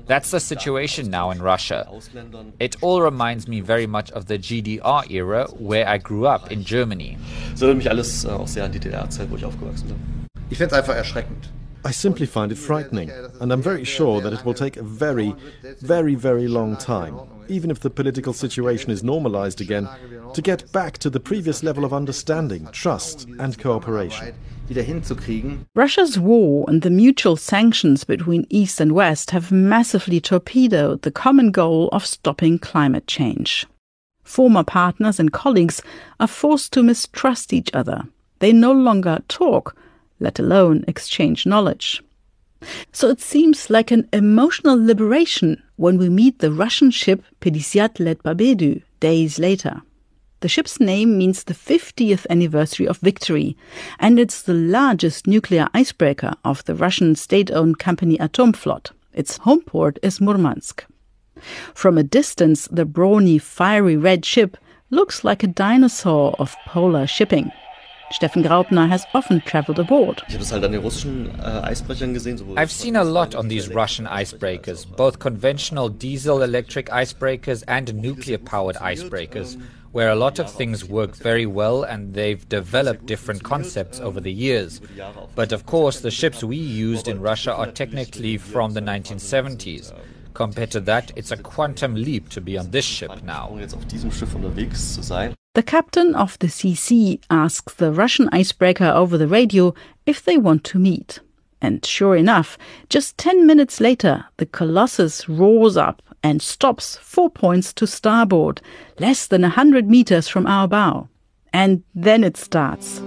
That's 0.08 0.32
the 0.32 0.40
situation 0.40 1.10
now 1.10 1.32
in 1.32 1.42
Russia. 1.42 1.88
It 2.60 2.78
all 2.82 3.02
reminds 3.02 3.48
me 3.48 3.62
very 3.62 3.88
much 3.88 4.12
of 4.12 4.28
the 4.28 4.38
GDR 4.38 5.10
era 5.10 5.48
where 5.60 5.88
I 5.88 5.98
grew 5.98 6.26
up 6.26 6.52
in 6.52 6.64
Germany. 6.64 7.18
Das 7.52 7.62
erinnert 7.62 7.78
mich 7.78 7.90
alles 7.90 8.26
äh, 8.26 8.30
auch 8.30 8.48
sehr 8.48 8.66
an 8.66 8.72
die 8.72 8.80
DDR-Zeit, 8.80 9.30
wo 9.30 9.36
ich 9.36 9.46
aufgewachsen 9.46 9.88
bin. 9.88 9.96
Ich 10.50 10.58
finde 10.58 10.76
es 10.76 10.80
einfach 10.80 10.96
erschreckend. 10.96 11.50
I 11.86 11.92
simply 11.92 12.26
find 12.26 12.52
it 12.52 12.58
frightening, 12.58 13.12
and 13.42 13.52
I'm 13.52 13.62
very 13.62 13.84
sure 13.84 14.22
that 14.22 14.34
it 14.34 14.46
will 14.46 14.54
take 14.54 14.78
a 14.78 14.84
very, 14.84 15.36
very, 15.82 16.16
very 16.16 16.48
long 16.48 16.78
time, 16.78 17.20
even 17.50 17.70
if 17.70 17.82
the 17.82 17.90
political 17.90 18.34
situation 18.34 18.90
is 18.90 19.04
normalized 19.04 19.60
again, 19.60 19.90
to 20.34 20.42
get 20.42 20.72
back 20.72 20.98
to 21.00 21.10
the 21.10 21.20
previous 21.20 21.62
level 21.62 21.84
of 21.84 21.94
understanding, 21.94 22.70
trust, 22.72 23.28
and 23.40 23.60
cooperation. 23.60 24.34
Russia's 25.76 26.18
war 26.18 26.66
and 26.70 26.82
the 26.82 26.90
mutual 26.90 27.36
sanctions 27.36 28.06
between 28.06 28.48
East 28.50 28.80
and 28.80 28.94
West 28.94 29.32
have 29.32 29.52
massively 29.52 30.22
torpedoed 30.22 31.02
the 31.02 31.12
common 31.12 31.52
goal 31.52 31.90
of 31.90 32.06
stopping 32.06 32.58
climate 32.60 33.06
change. 33.06 33.68
Former 34.24 34.64
partners 34.64 35.20
and 35.20 35.34
colleagues 35.34 35.82
are 36.20 36.28
forced 36.28 36.72
to 36.74 36.82
mistrust 36.82 37.52
each 37.52 37.70
other. 37.74 38.04
They 38.40 38.54
no 38.54 38.72
longer 38.72 39.20
talk, 39.28 39.76
let 40.24 40.40
alone 40.40 40.84
exchange 40.88 41.46
knowledge. 41.46 42.02
So 42.92 43.10
it 43.10 43.22
seems 43.22 43.70
like 43.70 43.92
an 43.92 44.08
emotional 44.14 44.84
liberation 44.84 45.62
when 45.76 45.98
we 45.98 46.10
meet 46.10 46.40
the 46.40 46.52
Russian 46.52 46.92
ship 46.92 47.22
Pyatdesyat 47.42 48.00
Let 48.00 48.24
Pobedy 48.24 48.84
days 49.00 49.38
later. 49.38 49.82
The 50.40 50.48
ship's 50.50 50.80
name 50.80 51.18
means 51.18 51.44
the 51.44 51.54
50th 51.54 52.26
anniversary 52.30 52.88
of 52.88 52.98
victory, 52.98 53.56
and 54.00 54.20
it's 54.20 54.42
the 54.42 54.54
largest 54.54 55.28
nuclear 55.28 55.68
icebreaker 55.74 56.34
of 56.44 56.64
the 56.66 56.76
Russian 56.76 57.16
state 57.16 57.52
owned 57.52 57.80
company 57.80 58.18
Atomflot. 58.18 58.92
Its 59.14 59.38
home 59.38 59.62
port 59.62 60.00
is 60.02 60.20
Murmansk. 60.20 60.86
From 61.74 61.98
a 61.98 62.04
distance, 62.04 62.68
the 62.68 62.86
brawny, 62.86 63.38
fiery 63.38 63.98
red 63.98 64.26
ship 64.26 64.58
looks 64.90 65.24
like 65.24 65.44
a 65.44 65.48
dinosaur 65.48 66.36
of 66.40 66.56
polar 66.66 67.08
shipping. 67.08 67.52
Steffen 68.14 68.44
Graupner 68.44 68.88
has 68.90 69.06
often 69.14 69.42
traveled 69.44 69.80
aboard. 69.80 70.24
Ich 70.28 70.34
habe 70.36 70.44
das 70.44 70.52
halt 70.52 70.64
an 70.64 70.72
den 70.72 70.82
russischen 70.82 71.30
äh, 71.40 71.42
Eisbrechern 71.64 72.14
gesehen. 72.14 72.38
sowohl- 72.38 72.58
I've 72.58 72.72
seen 72.72 72.96
a 72.96 73.02
lot 73.04 73.34
on 73.36 73.50
these 73.50 73.74
Russian 73.74 74.06
icebreakers, 74.08 74.86
both 74.86 75.18
conventional 75.20 75.90
diesel 75.90 76.42
electric 76.44 76.90
icebreakers 76.92 77.64
and 77.68 77.94
nuclear 77.96 78.38
powered 78.38 78.78
icebreakers, 78.78 79.58
where 79.92 80.10
a 80.12 80.16
lot 80.16 80.40
of 80.40 80.48
things 80.50 80.88
work 80.88 81.16
very 81.16 81.46
well 81.48 81.84
and 81.84 82.14
they've 82.14 82.48
developed 82.50 83.06
different 83.08 83.44
concepts 83.44 84.00
over 84.00 84.20
the 84.22 84.32
years. 84.32 84.80
But 85.36 85.52
of 85.52 85.66
course, 85.66 86.02
the 86.02 86.12
ships 86.12 86.44
we 86.44 86.58
used 86.58 87.08
in 87.08 87.20
Russia 87.20 87.54
are 87.54 87.72
technically 87.72 88.38
from 88.38 88.74
the 88.74 88.82
1970s. 88.82 89.92
Compared 90.36 90.72
to 90.72 90.80
that, 90.82 91.12
it's 91.16 91.32
a 91.32 91.38
quantum 91.38 91.96
leap 91.96 92.30
to 92.30 92.42
be 92.42 92.58
on 92.58 92.72
this 92.72 92.86
ship 92.86 93.24
now. 93.24 93.56
The 95.54 95.62
captain 95.62 96.16
of 96.16 96.40
the 96.40 96.48
CC 96.48 97.20
asks 97.30 97.76
the 97.76 97.92
Russian 97.92 98.28
icebreaker 98.32 98.88
over 98.88 99.20
the 99.20 99.28
radio 99.28 99.76
if 100.04 100.26
they 100.26 100.36
want 100.36 100.64
to 100.64 100.80
meet. 100.80 101.20
And 101.62 101.86
sure 101.86 102.16
enough, 102.16 102.58
just 102.90 103.20
10 103.20 103.46
minutes 103.46 103.80
later, 103.80 104.26
the 104.38 104.48
Colossus 104.48 105.30
roars 105.30 105.78
up 105.78 106.02
and 106.24 106.42
stops 106.42 106.98
four 106.98 107.30
points 107.30 107.72
to 107.74 107.86
starboard, 107.86 108.62
less 108.98 109.28
than 109.28 109.44
a 109.44 109.50
100 109.50 109.88
meters 109.88 110.28
from 110.28 110.48
our 110.48 110.68
bow. 110.68 111.08
And 111.54 111.84
then 111.94 112.24
it 112.24 112.36
starts. 112.36 113.00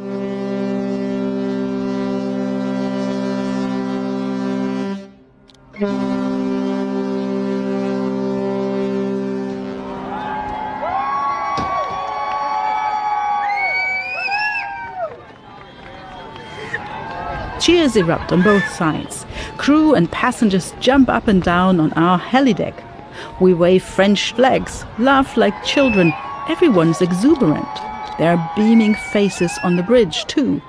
Cheers 17.67 17.97
erupt 17.97 18.31
on 18.31 18.43
both 18.43 18.65
sides. 18.69 19.27
Crew 19.57 19.93
and 19.93 20.09
passengers 20.13 20.73
jump 20.79 21.09
up 21.09 21.27
and 21.27 21.43
down 21.43 21.81
on 21.81 21.93
our 21.95 22.17
helideck. 22.17 22.81
We 23.41 23.55
wave 23.55 23.83
French 23.83 24.33
flags, 24.35 24.85
laugh 25.01 25.37
like 25.37 25.65
children. 25.65 26.13
Everyone's 26.49 27.03
exuberant. 27.03 27.67
There 28.19 28.37
are 28.37 28.53
beaming 28.55 28.95
faces 28.95 29.51
on 29.65 29.75
the 29.75 29.83
bridge, 29.83 30.27
too. 30.27 30.63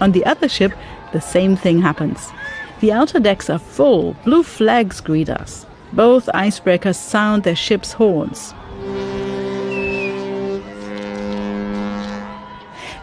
On 0.00 0.12
the 0.12 0.24
other 0.24 0.48
ship, 0.48 0.72
the 1.12 1.20
same 1.20 1.56
thing 1.56 1.80
happens. 1.80 2.30
The 2.78 2.92
outer 2.92 3.18
decks 3.18 3.50
are 3.50 3.58
full, 3.58 4.12
blue 4.24 4.44
flags 4.44 5.00
greet 5.00 5.28
us. 5.28 5.66
Both 5.94 6.26
icebreakers 6.26 6.94
sound 6.94 7.42
their 7.42 7.56
ship's 7.56 7.94
horns. 7.94 8.54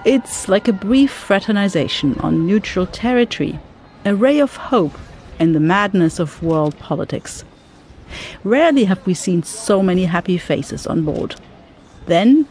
It's 0.06 0.50
like 0.50 0.68
a 0.68 0.74
brief 0.74 1.12
fraternization 1.12 2.20
on 2.20 2.46
neutral 2.46 2.86
territory, 2.86 3.58
a 4.04 4.14
ray 4.14 4.40
of 4.40 4.58
hope 4.58 4.98
in 5.40 5.54
the 5.54 5.62
madness 5.62 6.20
of 6.20 6.44
world 6.44 6.78
politics. 6.78 7.46
Rarely 8.44 8.84
have 8.84 9.06
we 9.06 9.14
seen 9.14 9.44
so 9.44 9.82
many 9.82 10.04
happy 10.04 10.38
faces 10.38 10.86
on 10.86 11.06
board. 11.06 11.36
Then, 12.08 12.48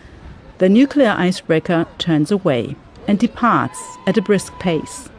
the 0.59 0.71
nuclear 0.71 1.15
icebreaker 1.19 1.87
turns 1.99 2.31
away 2.31 2.75
and 3.07 3.19
departs 3.19 3.79
at 4.07 4.17
a 4.17 4.23
brisk 4.23 4.59
pace. 4.59 5.11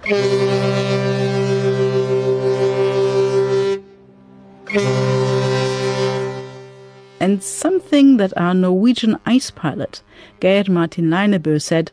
And 7.20 7.44
something 7.44 8.18
that 8.18 8.36
our 8.36 8.56
Norwegian 8.56 9.20
ice 9.28 9.52
pilot, 9.52 10.02
Geir 10.40 10.64
Martin 10.68 11.12
Leinebø, 11.12 11.62
said 11.62 11.92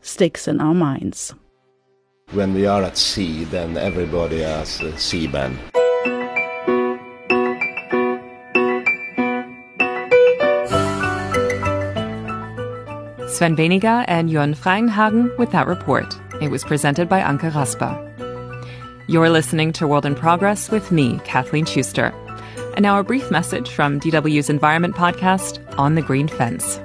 sticks 0.00 0.48
in 0.48 0.60
our 0.60 0.74
minds. 0.74 1.34
When 2.32 2.54
we 2.54 2.66
are 2.66 2.82
at 2.82 2.96
sea, 2.96 3.44
then 3.44 3.76
everybody 3.76 4.40
has 4.40 4.80
a 4.80 4.96
seaman. 4.96 5.58
Sven 13.28 13.56
Weniger 13.56 14.04
and 14.06 14.28
Jörn 14.28 14.54
Freienhagen 14.54 15.36
with 15.38 15.50
that 15.52 15.66
report. 15.66 16.14
It 16.42 16.50
was 16.50 16.62
presented 16.62 17.08
by 17.08 17.20
Anke 17.20 17.54
Rasper. 17.54 18.06
You're 19.08 19.30
listening 19.30 19.72
to 19.72 19.88
World 19.88 20.06
in 20.06 20.14
Progress 20.14 20.70
with 20.70 20.92
me, 20.92 21.18
Kathleen 21.24 21.64
Schuster. 21.64 22.12
And 22.74 22.82
now 22.82 22.98
a 22.98 23.02
brief 23.02 23.30
message 23.30 23.70
from 23.70 23.98
DW's 23.98 24.50
Environment 24.50 24.94
podcast, 24.94 25.58
On 25.78 25.94
the 25.94 26.02
Green 26.02 26.28
Fence. 26.28 26.80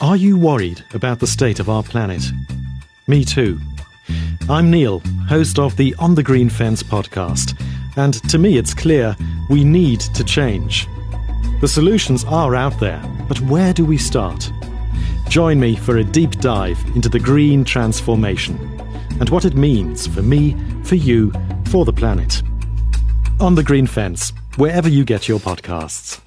Are 0.00 0.16
you 0.16 0.36
worried 0.36 0.84
about 0.92 1.20
the 1.20 1.26
state 1.26 1.58
of 1.58 1.70
our 1.70 1.82
planet? 1.82 2.22
Me 3.06 3.24
too. 3.24 3.58
I'm 4.46 4.70
Neil, 4.70 5.00
host 5.26 5.58
of 5.58 5.74
the 5.76 5.94
On 5.98 6.14
the 6.14 6.22
Green 6.22 6.50
Fence 6.50 6.82
podcast, 6.82 7.58
and 7.96 8.12
to 8.28 8.38
me 8.38 8.58
it's 8.58 8.74
clear 8.74 9.16
we 9.48 9.64
need 9.64 10.00
to 10.00 10.22
change. 10.22 10.86
The 11.62 11.68
solutions 11.68 12.24
are 12.24 12.54
out 12.54 12.78
there, 12.78 13.02
but 13.26 13.40
where 13.40 13.72
do 13.72 13.86
we 13.86 13.96
start? 13.96 14.52
Join 15.30 15.58
me 15.58 15.76
for 15.76 15.96
a 15.96 16.04
deep 16.04 16.32
dive 16.32 16.78
into 16.94 17.08
the 17.08 17.18
green 17.18 17.64
transformation 17.64 18.58
and 19.18 19.30
what 19.30 19.46
it 19.46 19.56
means 19.56 20.06
for 20.06 20.20
me, 20.20 20.54
for 20.82 20.96
you, 20.96 21.32
for 21.68 21.86
the 21.86 21.92
planet. 21.92 22.42
On 23.40 23.54
the 23.54 23.62
Green 23.62 23.86
Fence, 23.86 24.34
wherever 24.56 24.90
you 24.90 25.06
get 25.06 25.26
your 25.26 25.38
podcasts. 25.38 26.20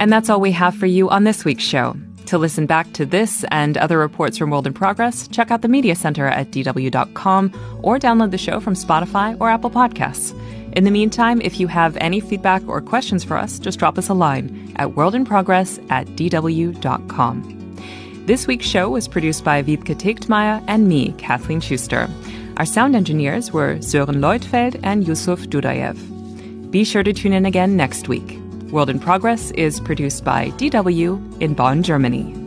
And 0.00 0.10
that's 0.10 0.30
all 0.30 0.40
we 0.40 0.52
have 0.52 0.74
for 0.74 0.86
you 0.86 1.10
on 1.10 1.24
this 1.24 1.44
week's 1.44 1.62
show. 1.62 1.94
To 2.24 2.38
listen 2.38 2.64
back 2.64 2.90
to 2.94 3.04
this 3.04 3.44
and 3.50 3.76
other 3.76 3.98
reports 3.98 4.38
from 4.38 4.48
World 4.48 4.66
in 4.66 4.72
Progress, 4.72 5.28
check 5.28 5.50
out 5.50 5.60
the 5.60 5.68
Media 5.68 5.94
Center 5.94 6.26
at 6.26 6.50
dw.com 6.52 7.52
or 7.82 7.98
download 7.98 8.30
the 8.30 8.38
show 8.38 8.60
from 8.60 8.72
Spotify 8.72 9.36
or 9.38 9.50
Apple 9.50 9.70
Podcasts. 9.70 10.34
In 10.72 10.84
the 10.84 10.90
meantime, 10.90 11.42
if 11.42 11.60
you 11.60 11.66
have 11.66 11.98
any 11.98 12.18
feedback 12.18 12.66
or 12.66 12.80
questions 12.80 13.22
for 13.24 13.36
us, 13.36 13.58
just 13.58 13.78
drop 13.78 13.98
us 13.98 14.08
a 14.08 14.14
line 14.14 14.72
at 14.76 14.88
worldinprogress 14.88 15.84
at 15.90 16.06
dw.com. 16.06 17.76
This 18.24 18.46
week's 18.46 18.66
show 18.66 18.88
was 18.88 19.06
produced 19.06 19.44
by 19.44 19.62
Wiebke 19.62 19.96
Tegtmeier 19.96 20.64
and 20.66 20.88
me, 20.88 21.12
Kathleen 21.18 21.60
Schuster. 21.60 22.08
Our 22.56 22.64
sound 22.64 22.96
engineers 22.96 23.52
were 23.52 23.74
Sören 23.80 24.20
Leutfeld 24.20 24.80
and 24.82 25.06
Yusuf 25.06 25.40
Dudayev. 25.40 26.70
Be 26.70 26.84
sure 26.84 27.02
to 27.02 27.12
tune 27.12 27.34
in 27.34 27.44
again 27.44 27.76
next 27.76 28.08
week. 28.08 28.39
World 28.72 28.88
in 28.90 29.00
Progress 29.00 29.50
is 29.52 29.80
produced 29.80 30.24
by 30.24 30.50
DW 30.50 31.42
in 31.42 31.54
Bonn, 31.54 31.82
Germany. 31.82 32.39